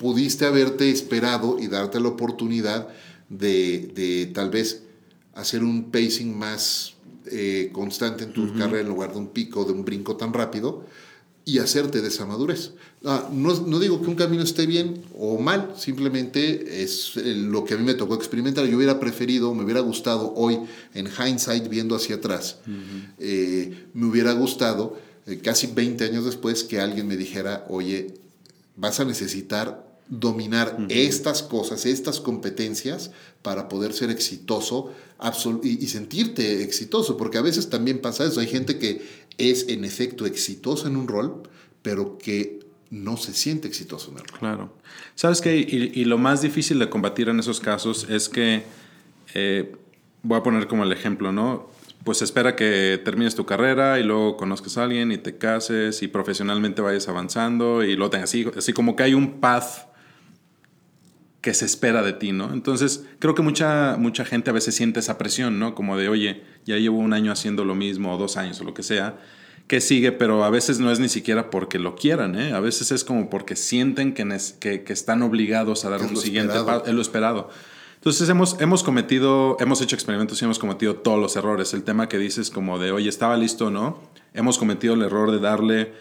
[0.00, 2.88] pudiste haberte esperado y darte la oportunidad
[3.28, 4.82] de, tal vez
[5.34, 6.94] hacer un pacing más
[7.26, 10.86] eh, constante en tu carrera en lugar de un pico, de un brinco tan rápido
[11.44, 12.72] y hacerte de esa madurez.
[13.04, 17.64] Ah, no, no, digo que un camino esté bien o mal, simplemente es eh, lo
[17.64, 18.66] que a mí me tocó experimentar.
[18.66, 20.60] Yo hubiera preferido, me hubiera gustado hoy,
[20.94, 22.58] en hindsight, viendo hacia atrás,
[23.18, 28.14] eh, me hubiera gustado, eh, casi 20 años después, que alguien me dijera, oye,
[28.76, 34.92] vas a necesitar dominar estas cosas, estas competencias para poder ser exitoso
[35.62, 39.02] y, y, sentirte exitoso, porque a veces también pasa eso, hay gente que
[39.38, 41.44] es en efecto exitoso en un rol,
[41.82, 44.38] pero que no se siente exitoso en el rol.
[44.40, 44.72] Claro.
[45.14, 45.56] ¿Sabes qué?
[45.56, 48.64] Y, lo más difícil de combatir en esos casos es que,
[49.34, 49.72] eh,
[50.22, 51.70] voy a poner como el ejemplo, ¿no?
[52.02, 56.08] Pues espera que termines tu carrera y luego conozcas a alguien y te cases y
[56.08, 59.89] profesionalmente vayas avanzando y lo tengas así, así como que hay un path
[61.40, 62.52] que se espera de ti, ¿no?
[62.52, 65.74] Entonces, creo que mucha, mucha gente a veces siente esa presión, ¿no?
[65.74, 68.74] Como de, oye, ya llevo un año haciendo lo mismo, o dos años, o lo
[68.74, 69.18] que sea,
[69.66, 70.12] ¿qué sigue?
[70.12, 72.52] Pero a veces no es ni siquiera porque lo quieran, ¿eh?
[72.52, 74.26] A veces es como porque sienten que,
[74.58, 77.48] que, que están obligados a dar un siguiente paso, es lo esperado.
[78.00, 81.74] Entonces hemos, hemos cometido, hemos hecho experimentos y hemos cometido todos los errores.
[81.74, 84.00] El tema que dices como de, oye, ¿estaba listo o no?
[84.32, 85.92] Hemos cometido el error de darle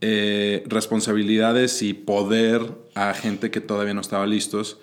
[0.00, 4.78] eh, responsabilidades y poder a gente que todavía no estaba listos.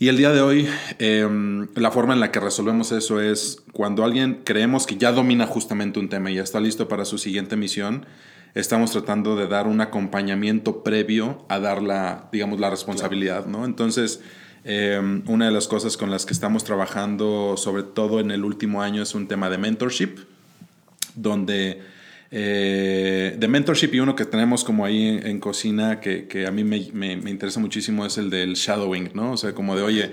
[0.00, 0.68] Y el día de hoy,
[1.00, 5.46] em, la forma en la que resolvemos eso es cuando alguien creemos que ya domina
[5.46, 8.06] justamente un tema y ya está listo para su siguiente misión,
[8.54, 13.64] estamos tratando de dar un acompañamiento previo a dar la, digamos, la responsabilidad, ¿no?
[13.64, 14.20] Entonces,
[14.64, 18.82] em, una de las cosas con las que estamos trabajando, sobre todo en el último
[18.82, 20.18] año, es un tema de mentorship,
[21.16, 21.82] donde
[22.30, 26.62] eh, de mentorship y uno que tenemos como ahí en, cocina que, que, a mí
[26.62, 29.32] me, me, interesa muchísimo es el del shadowing, ¿no?
[29.32, 30.12] O sea, como de, oye,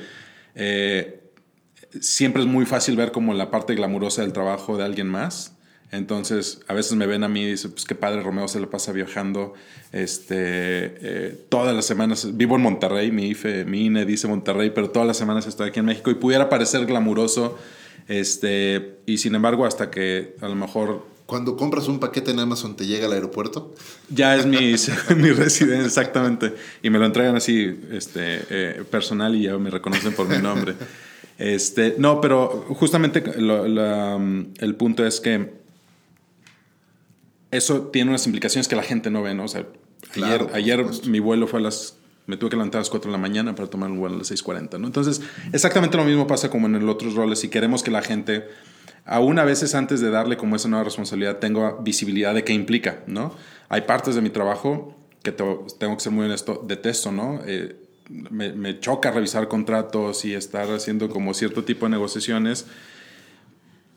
[0.55, 1.19] eh,
[1.99, 5.57] siempre es muy fácil ver como la parte glamurosa del trabajo de alguien más.
[5.91, 8.67] Entonces, a veces me ven a mí y dicen, pues qué padre, Romeo se le
[8.67, 9.53] pasa viajando
[9.91, 12.35] este, eh, todas las semanas.
[12.35, 15.79] Vivo en Monterrey, mi IFE, mi INE dice Monterrey, pero todas las semanas estoy aquí
[15.79, 17.57] en México y pudiera parecer glamuroso.
[18.07, 22.75] Este, y sin embargo, hasta que a lo mejor cuando compras un paquete en Amazon,
[22.75, 23.73] ¿te llega al aeropuerto?
[24.09, 24.57] Ya es mi,
[25.15, 26.55] mi residencia, exactamente.
[26.83, 30.75] Y me lo entregan así, este, eh, personal y ya me reconocen por mi nombre.
[31.37, 35.53] Este, no, pero justamente el punto es que
[37.51, 39.45] eso tiene unas implicaciones que la gente no ve, ¿no?
[39.45, 39.65] O sea,
[40.11, 41.97] Claro, ayer, ayer mi vuelo fue a las...
[42.27, 44.19] Me tuve que levantar a las 4 de la mañana para tomar un vuelo a
[44.19, 44.87] las 6.40, ¿no?
[44.87, 45.21] Entonces,
[45.53, 47.39] exactamente lo mismo pasa como en los otros roles.
[47.39, 48.47] Si queremos que la gente,
[49.05, 53.03] aún a veces antes de darle como esa nueva responsabilidad, tenga visibilidad de qué implica,
[53.07, 53.33] ¿no?
[53.69, 55.43] Hay partes de mi trabajo que te-
[55.79, 57.39] tengo que ser muy honesto, detesto, ¿no?
[57.45, 57.75] Eh,
[58.09, 62.67] me, me choca revisar contratos y estar haciendo como cierto tipo de negociaciones.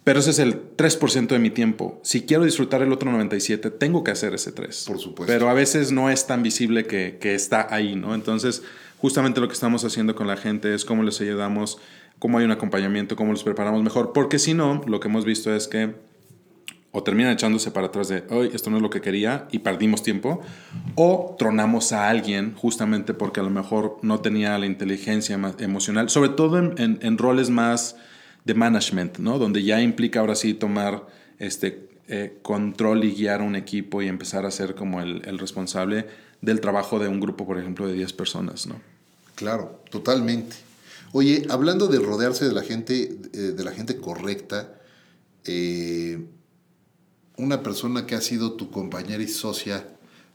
[0.05, 2.01] Pero ese es el 3% de mi tiempo.
[2.03, 4.85] Si quiero disfrutar el otro 97, tengo que hacer ese 3.
[4.87, 5.31] Por supuesto.
[5.31, 8.15] Pero a veces no es tan visible que está ahí, ¿no?
[8.15, 8.63] Entonces,
[8.99, 11.79] justamente lo que estamos haciendo con la gente es cómo les ayudamos,
[12.19, 14.13] cómo hay un acompañamiento, cómo los preparamos mejor.
[14.13, 15.95] Porque si no, lo que hemos visto es que
[16.91, 20.03] o terminan echándose para atrás de, hoy esto no es lo que quería y perdimos
[20.03, 20.41] tiempo,
[20.95, 26.31] o tronamos a alguien justamente porque a lo mejor no tenía la inteligencia emocional, sobre
[26.31, 27.97] todo en, roles más
[28.45, 29.39] de management, ¿no?
[29.39, 31.07] Donde ya implica ahora sí tomar
[31.39, 36.07] este eh, control y guiar a un equipo y empezar a ser como el responsable
[36.41, 38.81] del trabajo de un grupo, por ejemplo, de 10 personas, ¿no?
[39.35, 40.57] Claro, totalmente.
[41.13, 44.75] Oye, hablando de rodearse de la gente, eh, de la gente correcta,
[45.45, 46.27] eh,
[47.37, 49.89] una persona que ha sido tu compañera y socia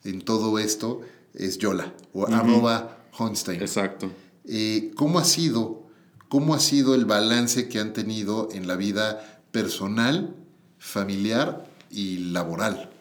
[0.03, 1.01] en todo esto
[1.33, 3.61] es Yola, o arroba Honstein.
[3.61, 4.11] Exacto.
[4.45, 5.83] Eh, ¿Cómo ha sido,
[6.29, 10.35] cómo ha sido el balance que han tenido en la vida personal,
[10.79, 12.92] familiar y laboral?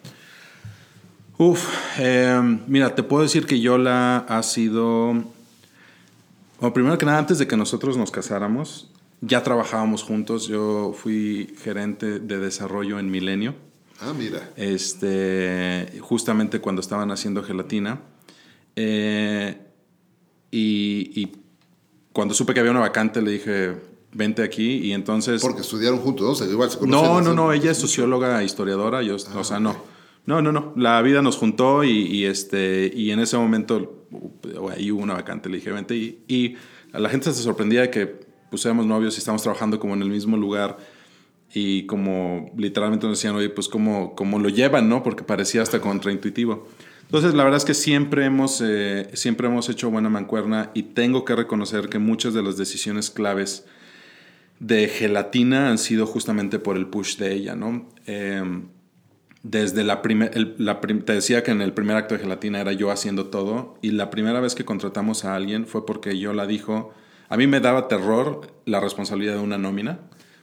[1.37, 1.67] Uf,
[1.99, 5.13] eh, mira, te puedo decir que Yola ha sido.
[6.59, 8.89] Bueno, primero que nada, antes de que nosotros nos casáramos,
[9.21, 10.47] ya trabajábamos juntos.
[10.47, 13.55] Yo fui gerente de desarrollo en Milenio.
[13.99, 14.51] Ah, mira.
[14.55, 18.01] Este, justamente cuando estaban haciendo gelatina.
[18.75, 19.57] Eh,
[20.51, 21.31] y, y
[22.11, 23.75] cuando supe que había una vacante, le dije,
[24.13, 24.77] vente aquí.
[24.77, 25.41] Y entonces.
[25.41, 26.31] Porque estudiaron juntos, ¿no?
[26.31, 27.07] O sea, igual se conocen.
[27.07, 29.92] No, no, no, ella es socióloga e historiadora, yo, Ah, o sea, no.
[30.25, 34.89] No, no, no, la vida nos juntó y, este, y en ese momento uh, ahí
[34.89, 36.55] hubo una vacante, le dije, vente, y,
[36.93, 38.05] la gente se sorprendía de que
[38.51, 40.77] pues éramos novios y estábamos trabajando como en el mismo lugar
[41.51, 45.01] y como literalmente nos decían, oye, pues cómo, cómo lo llevan, ¿no?
[45.01, 46.67] Porque parecía hasta contraintuitivo.
[47.01, 51.25] Entonces, la verdad es que siempre hemos, eh, siempre hemos hecho buena mancuerna y tengo
[51.25, 53.65] que reconocer que muchas de las decisiones claves
[54.59, 57.89] de gelatina han sido justamente por el push de ella, ¿no?
[58.05, 58.43] Eh,
[59.43, 63.25] desde la primera, te decía que en el primer acto de gelatina era yo haciendo
[63.25, 66.93] todo y la primera vez que contratamos a alguien fue porque yo la dijo,
[67.27, 69.99] a mí me daba terror la responsabilidad de una nómina,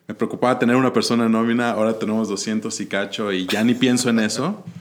[0.07, 3.74] me preocupaba tener una persona en nómina, ahora tenemos 200 y cacho y ya ni
[3.74, 4.64] pienso en eso.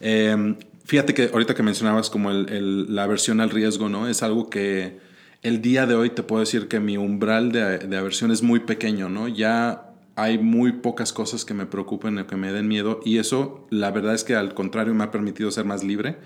[0.00, 0.54] Eh,
[0.84, 4.06] fíjate que ahorita que mencionabas como el, el, la aversión al riesgo, ¿no?
[4.06, 5.00] Es algo que
[5.42, 8.60] el día de hoy te puedo decir que mi umbral de, de aversión es muy
[8.60, 9.26] pequeño, ¿no?
[9.26, 9.87] Ya
[10.18, 13.92] hay muy pocas cosas que me preocupen o que me den miedo y eso la
[13.92, 16.16] verdad es que al contrario me ha permitido ser más libre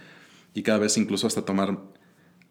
[0.55, 1.79] y cada vez incluso hasta tomar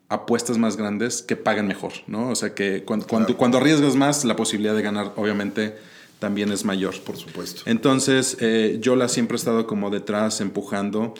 [0.07, 2.29] apuestas más grandes que pagan mejor, ¿no?
[2.29, 3.25] O sea que cuando, claro.
[3.25, 5.77] cuando, cuando, arriesgas más la posibilidad de ganar obviamente
[6.19, 6.93] también es mayor.
[7.01, 7.63] Por supuesto.
[7.65, 11.15] Entonces eh, yo la siempre he estado como detrás empujando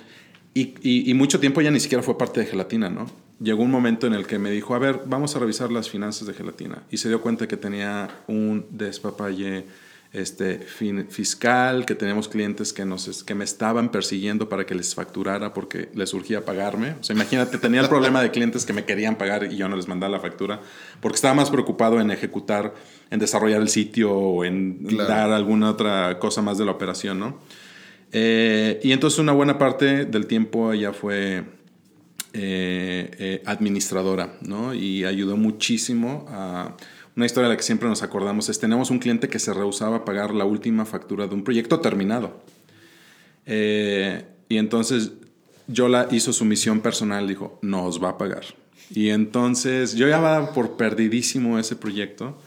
[0.53, 3.09] y, y, y, mucho tiempo ya ni siquiera fue parte de gelatina, ¿no?
[3.39, 6.27] Llegó un momento en el que me dijo, a ver, vamos a revisar las finanzas
[6.27, 9.65] de gelatina y se dio cuenta que tenía un despapalle
[10.13, 14.93] este, fin, fiscal, que teníamos clientes que, nos, que me estaban persiguiendo para que les
[14.93, 16.95] facturara porque les surgía pagarme.
[16.99, 19.77] O sea, imagínate, tenía el problema de clientes que me querían pagar y yo no
[19.77, 20.59] les mandaba la factura
[20.99, 22.73] porque estaba más preocupado en ejecutar,
[23.09, 25.09] en desarrollar el sitio o en claro.
[25.09, 27.39] dar alguna otra cosa más de la operación, ¿no?
[28.11, 31.45] Eh, y entonces una buena parte del tiempo ella fue
[32.33, 34.73] eh, eh, administradora, ¿no?
[34.73, 36.75] Y ayudó muchísimo a
[37.15, 39.97] una historia de la que siempre nos acordamos es, tenemos un cliente que se rehusaba
[39.97, 42.41] a pagar la última factura de un proyecto terminado.
[43.45, 45.11] Eh, y entonces
[45.67, 48.43] Yola hizo su misión personal, dijo, nos va a pagar.
[48.89, 52.37] Y entonces yo ya va por perdidísimo ese proyecto.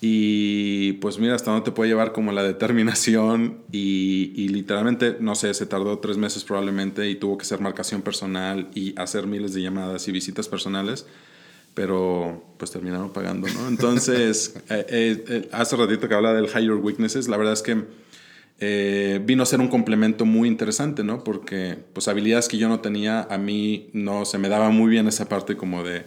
[0.00, 5.36] Y pues mira, hasta dónde te puede llevar como la determinación y, y, literalmente, no
[5.36, 9.54] sé, se tardó tres meses probablemente y tuvo que hacer marcación personal y hacer miles
[9.54, 11.06] de llamadas y visitas personales
[11.74, 13.68] pero pues terminaron pagando, ¿no?
[13.68, 17.84] Entonces, eh, eh, hace ratito que hablaba del Higher Weaknesses, la verdad es que
[18.60, 21.24] eh, vino a ser un complemento muy interesante, ¿no?
[21.24, 25.08] Porque pues habilidades que yo no tenía, a mí no se me daba muy bien
[25.08, 26.04] esa parte como de,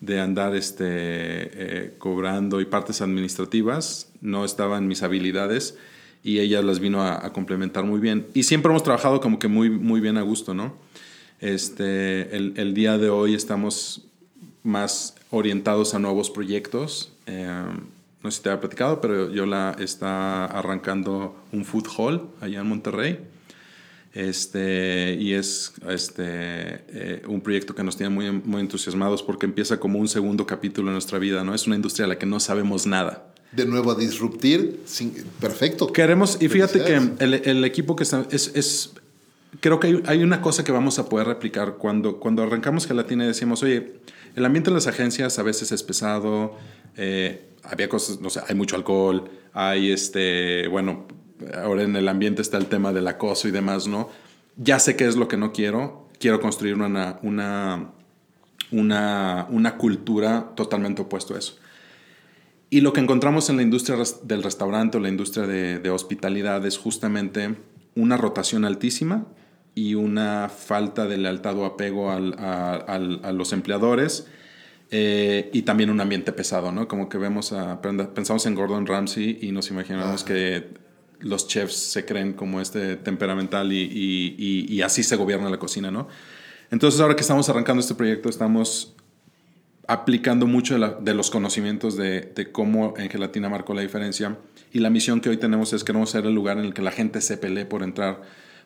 [0.00, 5.76] de andar este, cobrando y partes administrativas, no estaban mis habilidades
[6.24, 8.26] y ella las vino a, a, complementar muy bien.
[8.32, 10.74] Y siempre hemos trabajado como que muy, muy bien a gusto, ¿no?
[11.40, 14.11] Este, el, el día de hoy estamos
[14.62, 17.12] más orientados a nuevos proyectos.
[17.26, 17.64] Eh,
[18.22, 22.60] no sé si te había platicado, pero yo la está arrancando un food hall allá
[22.60, 23.18] en Monterrey.
[24.14, 29.80] Este, y es este, eh, un proyecto que nos tiene muy, muy entusiasmados porque empieza
[29.80, 31.54] como un segundo capítulo en nuestra vida, ¿no?
[31.54, 33.32] Es una industria a la que no sabemos nada.
[33.52, 34.80] De nuevo a disruptir,
[35.40, 35.92] perfecto.
[35.92, 38.92] Queremos, y fíjate que el, el, equipo que está, es, es
[39.60, 43.24] creo que hay, hay, una cosa que vamos a poder replicar cuando, cuando arrancamos Gelatina
[43.24, 43.94] y decimos, oye,
[44.34, 46.56] el ambiente en las agencias a veces es pesado,
[46.96, 51.06] eh, había cosas, no sé, hay mucho alcohol, hay este, bueno,
[51.54, 54.08] ahora en el ambiente está el tema del acoso y demás, ¿no?
[54.56, 57.92] Ya sé qué es lo que no quiero, quiero construir una, una,
[58.70, 61.56] una, una cultura totalmente opuesto a eso.
[62.70, 66.78] Y lo que encontramos en la industria del restaurante o la industria de hospitalidad es
[66.78, 67.54] justamente
[67.94, 69.26] una rotación altísima
[69.74, 74.26] y una falta de lealtad o apego al, a, a, los empleadores
[74.90, 76.86] eh, y también un ambiente pesado, ¿no?
[76.88, 80.68] Como que vemos a, pensamos en Gordon Ramsay y nos imaginamos que
[81.20, 85.90] los chefs se creen como este temperamental y, y, y, así se gobierna la cocina,
[85.90, 86.08] ¿no?
[86.70, 88.94] Entonces ahora que estamos arrancando este proyecto estamos
[89.86, 94.38] aplicando mucho de, la, de los conocimientos de, de, cómo en Gelatina marcó la diferencia
[94.72, 96.82] y la misión que hoy tenemos es que queremos ser el lugar en el que
[96.82, 98.22] la gente se pelee por entrar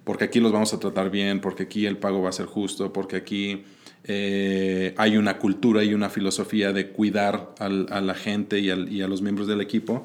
[0.06, 2.92] porque aquí los vamos a tratar bien, porque aquí el pago va a ser justo,
[2.92, 3.64] porque aquí
[4.04, 8.88] eh, hay una cultura y una filosofía de cuidar al, a la gente y, al,
[8.88, 10.04] y, a los miembros del equipo.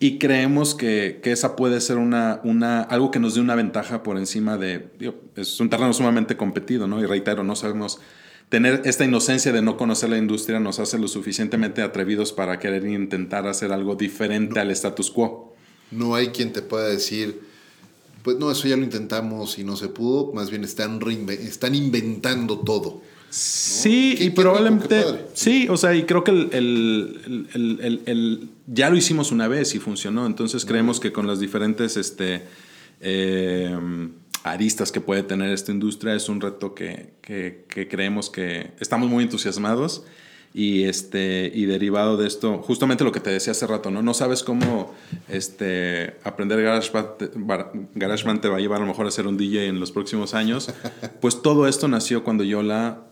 [0.00, 4.02] Y creemos que, que, esa puede ser una, una, algo que nos dé una ventaja
[4.02, 4.88] por encima de...
[4.98, 6.98] Digo, es un terreno sumamente competido, ¿no?
[7.02, 8.00] Y reitero, no sabemos...
[8.48, 12.86] Tener esta inocencia de no conocer la industria nos hace lo suficientemente atrevidos para querer
[12.86, 15.54] intentar hacer algo diferente no, al status quo.
[15.90, 17.42] No hay quien te pueda decir,
[18.22, 22.58] pues no, eso ya lo intentamos y no se pudo, más bien están, están inventando
[22.60, 23.02] todo.
[23.02, 23.18] ¿no?
[23.30, 25.26] Sí, y probablemente.
[25.34, 29.74] Sí, o sea, y creo que el, el, el, el, ya lo hicimos una vez
[29.74, 30.26] y funcionó.
[30.26, 32.44] Entonces creemos que con las diferentes este,
[33.00, 33.76] eh,
[34.44, 39.10] aristas que puede tener esta industria es un reto que, que, que creemos que estamos
[39.10, 40.04] muy entusiasmados
[40.58, 44.12] y este y derivado de esto justamente lo que te decía hace rato no no
[44.12, 44.92] sabes cómo
[45.28, 49.68] este aprender GarageBand, GarageBand te va a llevar a lo mejor a ser un DJ
[49.68, 50.68] en los próximos años.
[51.20, 53.02] Pues todo esto nació cuando yo la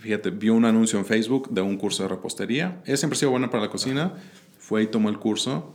[0.00, 2.80] fíjate vio un anuncio en Facebook de un curso de repostería.
[2.86, 4.14] Ella siempre ha sido buena para la cocina.
[4.58, 5.74] Fue y tomó el curso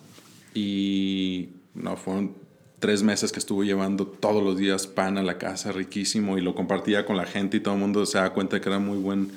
[0.55, 2.33] y no fueron
[2.79, 6.55] tres meses que estuvo llevando todos los días pan a la casa riquísimo y lo
[6.55, 9.31] compartía con la gente y todo el mundo se da cuenta que era muy buen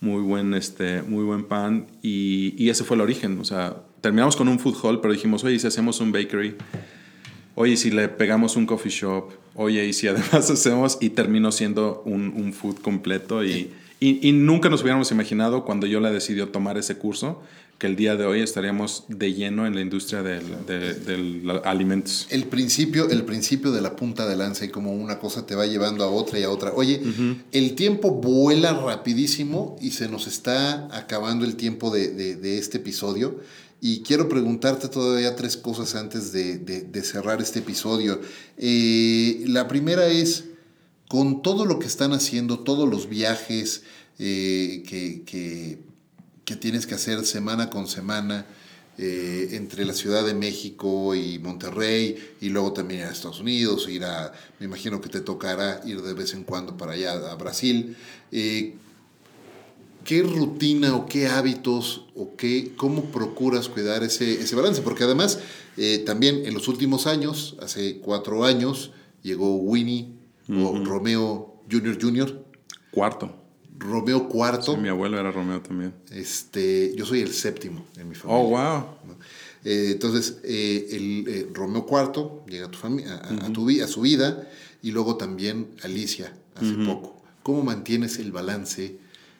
[0.00, 3.38] muy buen, este, muy buen pan y, y, ese fue el origen.
[3.40, 6.54] O sea, terminamos con un food hall, pero dijimos, oye, si hacemos un bakery,
[7.54, 12.02] oye, si le pegamos un coffee shop, oye, y si además hacemos, y terminó siendo
[12.04, 16.48] un, un food completo y, y, y, nunca nos hubiéramos imaginado cuando yo le decidió
[16.48, 17.42] tomar ese curso
[17.78, 22.26] que el día de hoy estaríamos de lleno en la industria del, de, de alimentos.
[22.30, 25.66] El principio, el principio de la punta de lanza y como una cosa te va
[25.66, 26.72] llevando a otra y a otra.
[26.72, 27.42] Oye, uh -huh.
[27.52, 32.78] el tiempo vuela rapidísimo y se nos está acabando el tiempo de, de, de este
[32.78, 33.40] episodio.
[33.78, 38.20] Y quiero preguntarte todavía tres cosas antes de, de cerrar este episodio.
[38.56, 40.44] Eh, la primera es,
[41.08, 43.82] con todo lo que están haciendo, todos los viajes
[44.18, 45.78] eh, que, que
[46.46, 48.46] que tienes que hacer semana con semana
[48.98, 54.04] eh, entre la Ciudad de México y Monterrey y luego también a Estados Unidos, ir
[54.04, 57.94] a, me imagino que te tocará ir de vez en cuando para allá a Brasil.
[58.32, 58.76] Eh,
[60.04, 64.80] ¿Qué rutina o qué hábitos o qué, cómo procuras cuidar ese, ese balance?
[64.80, 65.40] Porque además,
[65.76, 68.92] eh, también en los últimos años, hace cuatro años,
[69.22, 70.12] llegó Winnie
[70.48, 70.82] uh -huh.
[70.82, 72.46] o Romeo Junior Junior.
[72.92, 73.45] Cuarto.
[73.78, 74.62] Romeo IV.
[74.62, 75.92] Sí, mi abuelo era Romeo también.
[76.10, 78.42] Este, yo soy el séptimo en mi familia.
[78.42, 78.86] Oh, wow.
[79.06, 79.16] ¿no?
[79.64, 83.50] Eh, entonces, eh, el eh, Romeo IV llega a, tu familia, a, uh -huh.
[83.50, 84.48] a, tu, a su vida
[84.80, 86.86] y luego también Alicia hace uh -huh.
[86.86, 87.22] poco.
[87.42, 88.98] ¿Cómo mantienes el balance?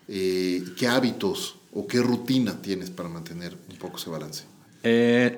[0.08, 4.44] ¿Qué hábitos o qué rutina tienes para mantener un poco ese balance?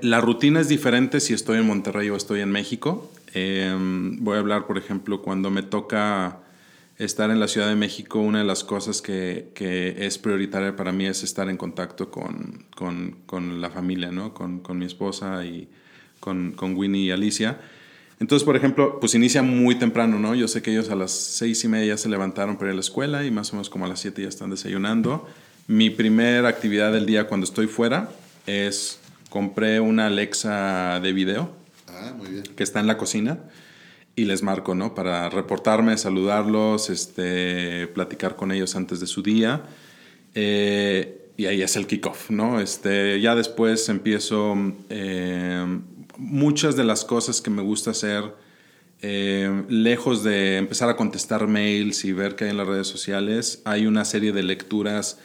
[0.02, 3.10] La rutina es diferente si estoy en Monterrey o estoy en México.
[3.32, 6.42] voy a hablar, por ejemplo, cuando me toca
[6.98, 10.92] estar en la Ciudad de México, una de las cosas que, que es prioritaria para
[10.92, 14.34] mí es estar en contacto con, con, con la familia, ¿no?
[14.34, 15.68] con, con, mi esposa y
[16.18, 17.60] con, con Winnie y Alicia.
[18.18, 20.34] Entonces, por ejemplo, pues inicia muy temprano, ¿no?
[20.34, 22.74] Yo sé que ellos a las seis y media ya se levantaron para ir a
[22.74, 25.28] la escuela y más o menos como a las siete ya están desayunando.
[25.68, 28.10] Mi primera actividad del día cuando estoy fuera
[28.48, 28.98] es
[29.30, 31.52] compré una Alexa de video
[31.86, 32.42] ah, muy bien.
[32.42, 33.38] que está en la cocina
[34.18, 34.94] y les marco, ¿no?
[34.94, 39.62] Para reportarme, saludarlos, este, platicar con ellos antes de su día.
[40.34, 42.60] Eh, y ahí es el kickoff, ¿no?
[42.60, 44.54] Este, ya después empiezo...
[44.90, 45.80] Eh,
[46.18, 48.34] muchas de las cosas que me gusta hacer
[49.00, 53.62] eh, lejos de empezar a contestar mails y ver qué hay en las redes sociales,
[53.64, 55.18] hay una serie de lecturas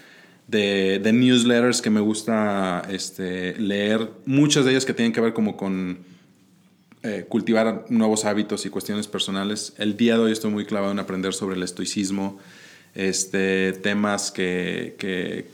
[0.47, 5.57] de, newsletters que me gusta este, leer, muchas de ellas que tienen que ver como
[5.57, 6.12] con
[7.03, 9.73] eh, cultivar nuevos hábitos y cuestiones personales.
[9.77, 12.39] El día de hoy estoy muy clavado en aprender sobre el estoicismo,
[12.95, 15.45] este, temas que,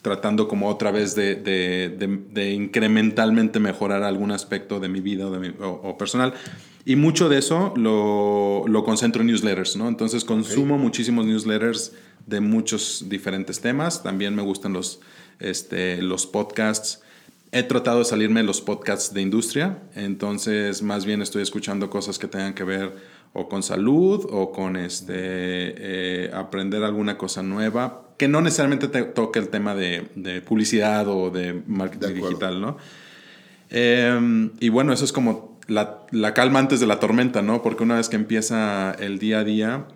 [0.00, 6.32] tratando como otra vez de, incrementalmente mejorar algún aspecto de mi vida o personal.
[6.86, 9.88] Y mucho de eso lo, lo concentro en newsletters, ¿no?
[9.88, 11.92] Entonces consumo muchísimos newsletters
[12.26, 14.02] de muchos diferentes temas.
[14.02, 15.00] También me gustan los,
[15.38, 17.02] este, los podcasts.
[17.56, 22.18] He tratado de salirme de los podcasts de industria, entonces más bien estoy escuchando cosas
[22.18, 22.96] que tengan que ver
[23.32, 29.04] o con salud o con este, eh, aprender alguna cosa nueva, que no necesariamente te
[29.04, 32.76] toque el tema de, de publicidad o de marketing digital, ¿no?
[33.70, 37.62] Em, y bueno, eso es como la, la, calma antes de la tormenta, ¿no?
[37.62, 39.86] Porque una vez que empieza el día a día,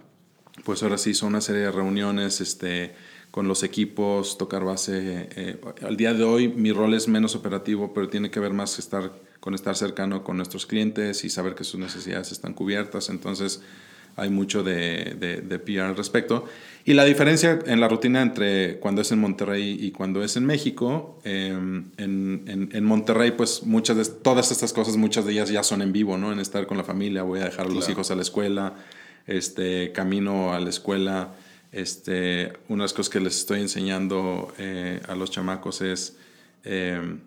[0.62, 2.94] pues ahora sí son una serie de reuniones este,
[3.38, 5.28] con los equipos, tocar base.
[5.36, 8.74] Eh, al día de hoy mi rol es menos operativo, pero tiene que ver más
[8.74, 13.10] que estar, con estar cercano con nuestros clientes y saber que sus necesidades están cubiertas.
[13.10, 13.62] Entonces
[14.16, 16.46] hay mucho de, de, de PR al respecto.
[16.84, 20.44] Y la diferencia en la rutina entre cuando es en Monterrey y cuando es en
[20.44, 25.62] México, em, en, en, Monterrey, pues muchas de todas estas cosas, muchas de ellas ya
[25.62, 26.32] son en vivo, ¿no?
[26.32, 28.74] En estar con la familia, voy a dejar a los hijos a la escuela,
[29.28, 31.34] este, camino a la escuela.
[31.72, 36.16] Este, una de las cosas que les estoy enseñando eh, a los chamacos es,
[36.64, 37.20] em,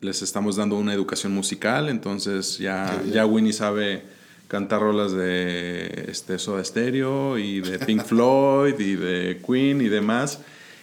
[0.00, 4.02] les estamos dando una educación musical, entonces ya, ya Winnie sabe
[4.48, 10.40] cantar rolas de este, Soda Stereo y de Pink Floyd y de Queen y demás.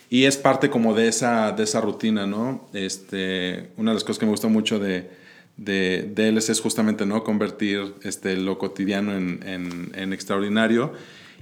[0.09, 2.67] Y es parte como de esa, de esa rutina, ¿no?
[2.73, 5.09] Este, una de las cosas que me gusta mucho de,
[5.55, 7.23] de, de él es justamente, ¿no?
[7.23, 10.91] Convertir este, lo cotidiano en, en, en, extraordinario.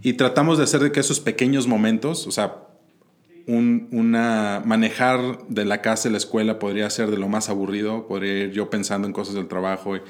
[0.02, 2.68] Y tratamos de hacer de que esos pequeños momentos, o sea,
[3.48, 8.08] un, una, manejar de la casa a la escuela podría ser de lo más aburrido,
[8.08, 10.02] podría ir yo pensando en cosas del trabajo y,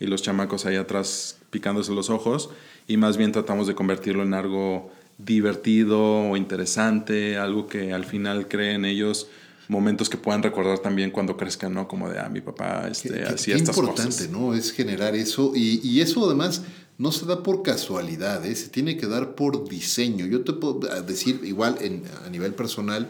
[0.00, 2.50] y los chamacos ahí atrás picándose los ojos
[2.86, 8.48] y más bien tratamos de convertirlo en algo divertido o interesante, algo que al final
[8.48, 9.28] creen ellos
[9.68, 11.86] momentos que puedan recordar también cuando crezcan, ¿no?
[11.86, 13.90] Como de, ah, mi papá este, hacía estas cosas.
[13.90, 14.54] importante, ¿no?
[14.54, 16.62] Es generar eso y, y, eso además
[16.96, 18.56] no se da por casualidad, ¿eh?
[18.56, 20.26] se tiene que dar por diseño.
[20.26, 23.08] Yo te puedo decir, igual en, a nivel personal,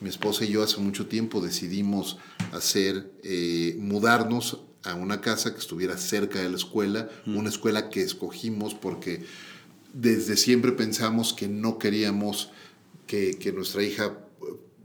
[0.00, 2.18] mi esposa y yo hace mucho tiempo decidimos
[2.52, 7.36] hacer, eh, mudarnos a una casa que estuviera cerca de la escuela, mm.
[7.36, 9.24] una escuela que escogimos porque
[9.92, 12.50] desde siempre pensamos que no queríamos
[13.06, 14.18] que, que nuestra hija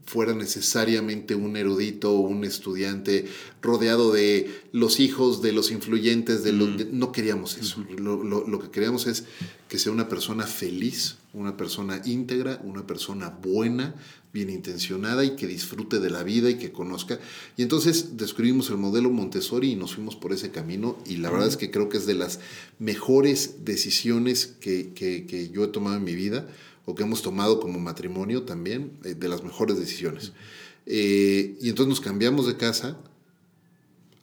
[0.05, 3.25] fuera necesariamente un erudito o un estudiante
[3.61, 6.87] rodeado de los hijos de los influyentes, de, los, mm.
[6.91, 7.83] no queríamos eso.
[7.97, 9.25] lo, lo, lo, que queríamos es
[9.69, 13.95] que sea una persona feliz, una persona íntegra, una persona buena,
[14.33, 17.19] bien intencionada y que disfrute de la vida y que conozca.
[17.57, 21.47] Y entonces descubrimos el modelo Montessori y nos fuimos por ese camino y la verdad
[21.47, 22.39] es que creo que es de las
[22.79, 26.47] mejores decisiones que, que, que yo he tomado en mi vida
[26.85, 30.33] o que hemos tomado como matrimonio también, eh, de las mejores decisiones.
[30.85, 32.97] Eh, y entonces nos cambiamos de casa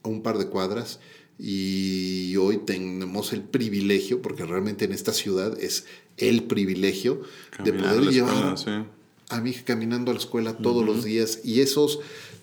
[0.02, 1.00] a un par de cuadras
[1.38, 5.86] y hoy tenemos el privilegio, porque realmente en esta ciudad es
[6.16, 7.22] el privilegio
[7.62, 8.56] de poder llevar
[9.28, 12.00] a mi hija caminando a la escuela todos los días y esos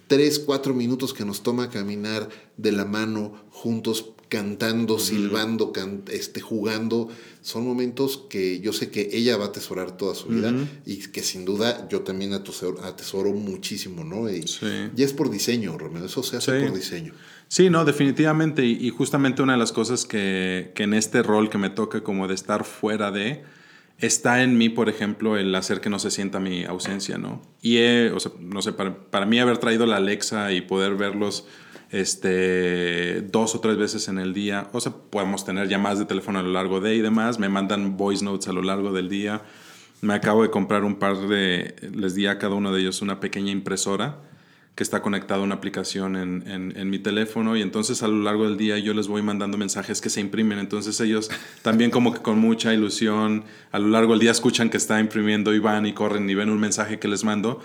[0.07, 5.71] tres, cuatro minutos que nos toma caminar de la mano juntos, cantando, silbando,
[6.11, 7.09] este, jugando,
[7.41, 10.51] son momentos que yo sé que ella va a atesorar toda su vida
[10.85, 14.29] y que sin duda yo también atesoro, atesoro muchísimo, ¿no?
[14.29, 14.43] Y,
[14.95, 17.13] y, es por diseño, Romeo, eso se hace por diseño.
[17.47, 18.65] Sí, no, definitivamente.
[18.65, 22.27] Y, justamente una de las cosas que, que, en este rol que me toca como
[22.27, 23.43] de estar fuera de,
[23.99, 27.41] está en mí, por ejemplo, el hacer que no se sienta mi ausencia, ¿no?
[27.61, 27.77] Y,
[28.07, 31.47] o sea, no sé, para, para, mí haber traído la Alexa y poder verlos
[31.91, 36.39] este, dos o tres veces en el día, o sea, podemos tener llamadas de teléfono
[36.39, 39.43] a lo largo de y demás, me mandan voice notes a lo largo del día.
[40.01, 43.19] Me acabo de comprar un par de, les di a cada uno de ellos una
[43.19, 44.19] pequeña impresora
[44.75, 48.43] que está conectada a una aplicación en, en, mi teléfono y entonces a lo largo
[48.43, 50.59] del día yo les voy mandando mensajes que se imprimen.
[50.59, 54.75] Entonces ellos también como que con mucha ilusión a lo largo del día escuchan que
[54.75, 57.61] está imprimiendo y van y corren y ven un mensaje que les mando.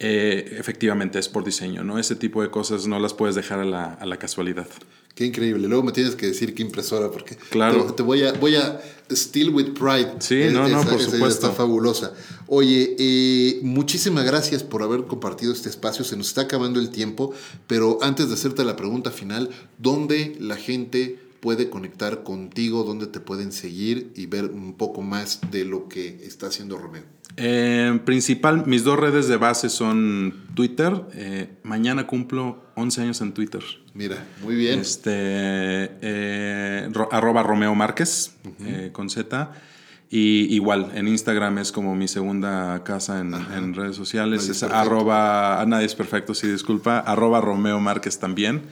[0.00, 1.98] Eh, efectivamente es por diseño, ¿no?
[1.98, 4.66] Ese tipo de cosas no las puedes dejar a la, a la casualidad.
[5.20, 5.68] Qué increíble.
[5.68, 7.92] Luego me tienes que decir qué impresora, porque claro.
[7.92, 10.14] te, voy a, voy a Still with Pride.
[10.20, 11.26] Sí, no, no, por supuesto.
[11.26, 12.14] Está fabulosa.
[12.46, 16.06] Oye, eh, muchísimas gracias por haber compartido este espacio.
[16.06, 17.34] Se nos está acabando el tiempo,
[17.66, 23.20] pero antes de hacerte la pregunta final, ¿dónde la gente puede conectar contigo, dónde te
[23.20, 27.04] pueden seguir y ver un poco más de lo que está haciendo Romeo.
[27.36, 30.92] En principal, mis dos redes de base son Twitter.
[31.14, 33.62] Eh, mañana cumplo 11 años en Twitter.
[33.94, 34.80] Mira, muy bien.
[34.80, 38.34] Este, eh, arroba Romeo Márquez
[38.64, 39.52] eh, con Z.
[40.12, 44.48] Y igual, en Instagram es como mi segunda casa en, redes sociales.
[44.48, 46.98] es arroba, nadie es perfecto, sí, disculpa.
[46.98, 48.62] Arroba Romeo Márquez también.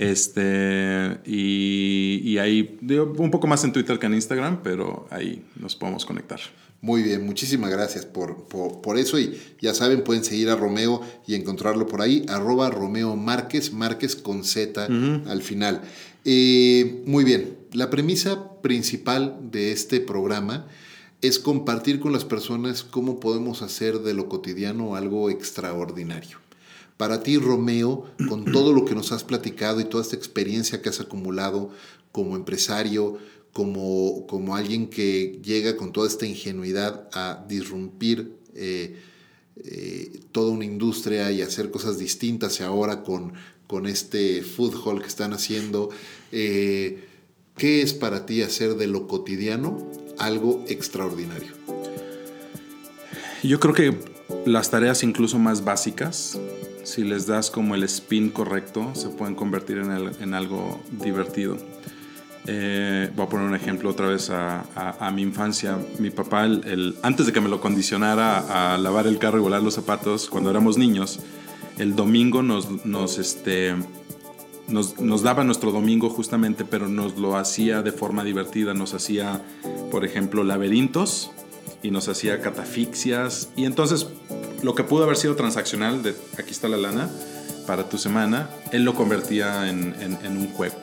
[0.00, 2.78] Este, y, ahí,
[3.18, 6.40] un poco más en Twitter que en Instagram, pero ahí nos podemos conectar.
[6.80, 9.18] Muy bien, muchísimas gracias por, por, eso.
[9.18, 14.16] Y ya saben, pueden seguir a Romeo y encontrarlo por ahí, arroba Romeo Márquez, Márquez
[14.16, 15.82] con Z al final.
[16.24, 20.66] Eh, muy bien, la premisa principal de este programa
[21.20, 26.39] es compartir con las personas cómo podemos hacer de lo cotidiano algo extraordinario.
[27.00, 30.90] Para ti, Romeo, con todo lo que nos has platicado y toda esta experiencia que
[30.90, 31.70] has acumulado
[32.12, 33.16] como empresario,
[33.54, 38.98] como, como alguien que llega con toda esta ingenuidad a disrumpir eh,
[39.64, 43.32] eh, toda una industria y hacer cosas distintas y ahora con,
[43.66, 45.88] con este food hall que están haciendo.
[46.32, 47.08] Eh,
[47.56, 51.52] ¿Qué es para ti hacer de lo cotidiano algo extraordinario?
[53.42, 53.98] Yo creo que
[54.44, 56.38] las tareas incluso más básicas,
[56.84, 61.56] si les das como el spin correcto, se pueden convertir en, en algo divertido.
[62.46, 65.78] Eh, voy a poner un ejemplo otra vez a, mi infancia.
[65.98, 69.62] Mi papá, el, antes de que me lo condicionara a lavar el carro y volar
[69.62, 71.20] los zapatos, cuando éramos niños,
[71.78, 73.74] el domingo nos, nos, este,
[74.68, 78.74] nos, nos, daba nuestro domingo justamente, pero nos lo hacía de forma divertida.
[78.74, 79.42] Nos hacía,
[79.90, 81.30] por ejemplo, laberintos
[81.82, 83.50] y nos hacía catafixias.
[83.54, 84.08] Y entonces,
[84.62, 87.08] lo que pudo haber sido transaccional, de aquí está la lana,
[87.66, 89.94] para tu semana, él lo convertía en,
[90.24, 90.74] un juego.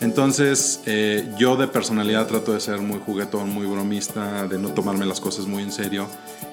[0.00, 5.06] Entonces, eh, yo de personalidad trato de ser muy juguetón, muy bromista, de no tomarme
[5.06, 6.06] las cosas muy en serio.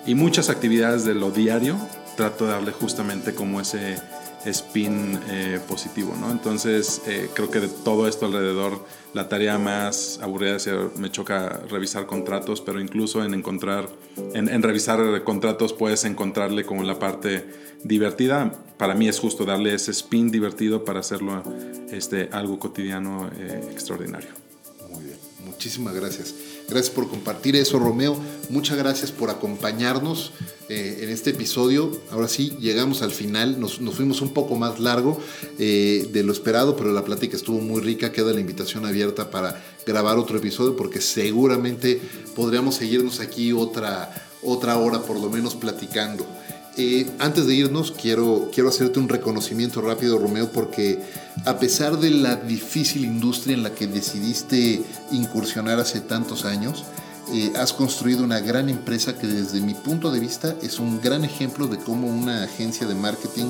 [0.06, 1.78] Y muchas actividades de lo diario
[2.16, 3.98] trato de darle justamente como ese
[4.46, 6.32] spin eh, positivo, ¿no?
[6.32, 8.84] Entonces, eh, creo que de todo esto alrededor,
[9.14, 13.90] la tarea más aburrida es, me choca revisar contratos, pero incluso en encontrar,
[14.34, 17.46] en, revisar contratos puedes encontrarle como la parte
[17.84, 18.52] divertida.
[18.78, 21.44] Para mí es justo darle ese spin divertido para hacerlo
[21.92, 24.30] este, algo cotidiano eh, extraordinario.
[24.90, 26.34] Muy bien, muchísimas gracias.
[26.72, 28.18] Gracias por compartir eso, Romeo.
[28.50, 30.32] Muchas gracias por acompañarnos
[30.70, 31.92] eh, en este episodio.
[32.12, 33.60] Ahora sí, llegamos al final.
[33.60, 35.20] Nos, fuimos un poco más largo
[35.60, 38.14] eh, de lo esperado, pero la plática estuvo muy rica.
[38.14, 42.00] Queda la invitación abierta para grabar otro episodio porque seguramente
[42.38, 46.26] podríamos seguirnos aquí otra, otra hora por lo menos platicando.
[47.20, 51.00] Antes de irnos, quiero, quiero hacerte un reconocimiento rápido, Romeo, porque
[51.46, 56.86] a pesar de la difícil industria en la que decidiste incursionar hace tantos años,
[57.34, 61.24] eh, has construido una gran empresa que desde mi punto de vista es un gran
[61.24, 63.46] ejemplo de cómo una agencia de marketing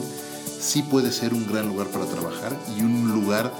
[0.59, 3.51] sí puede ser un gran lugar para trabajar y un lugar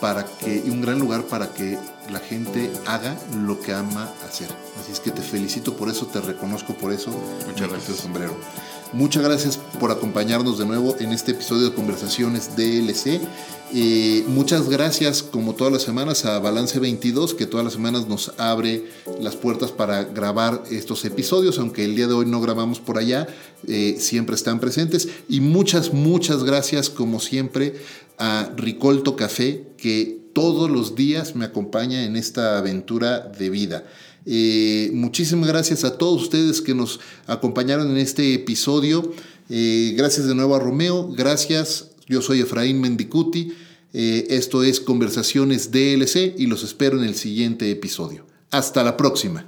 [0.00, 1.76] para que y un gran lugar para que
[2.10, 4.48] la gente haga lo que ama hacer.
[4.80, 7.10] Así es que te felicito por eso, te reconozco por eso.
[7.46, 8.36] Muchas gracias, sombrero.
[8.92, 13.20] Muchas gracias por acompañarnos de nuevo en este episodio de Conversaciones DLC.
[13.74, 18.32] Eh, muchas gracias, como todas las semanas, a Balance 22, que todas las semanas nos
[18.38, 18.86] abre
[19.20, 23.26] las puertas para grabar estos episodios, aunque el día de hoy no grabamos por allá,
[23.66, 25.08] eh, siempre están presentes.
[25.28, 27.74] Y muchas, muchas gracias, como siempre,
[28.16, 33.82] a Ricolto Café, que todos los días me acompaña en esta aventura de vida.
[34.24, 39.12] Eh, muchísimas gracias a todos ustedes que nos acompañaron en este episodio.
[39.50, 41.08] Eh, gracias de nuevo a Romeo.
[41.10, 41.90] Gracias.
[42.06, 43.52] Yo soy Efraín Mendicuti.
[43.92, 48.24] Eh, esto es Conversaciones DLC y los espero en el siguiente episodio.
[48.52, 49.44] Hasta la próxima.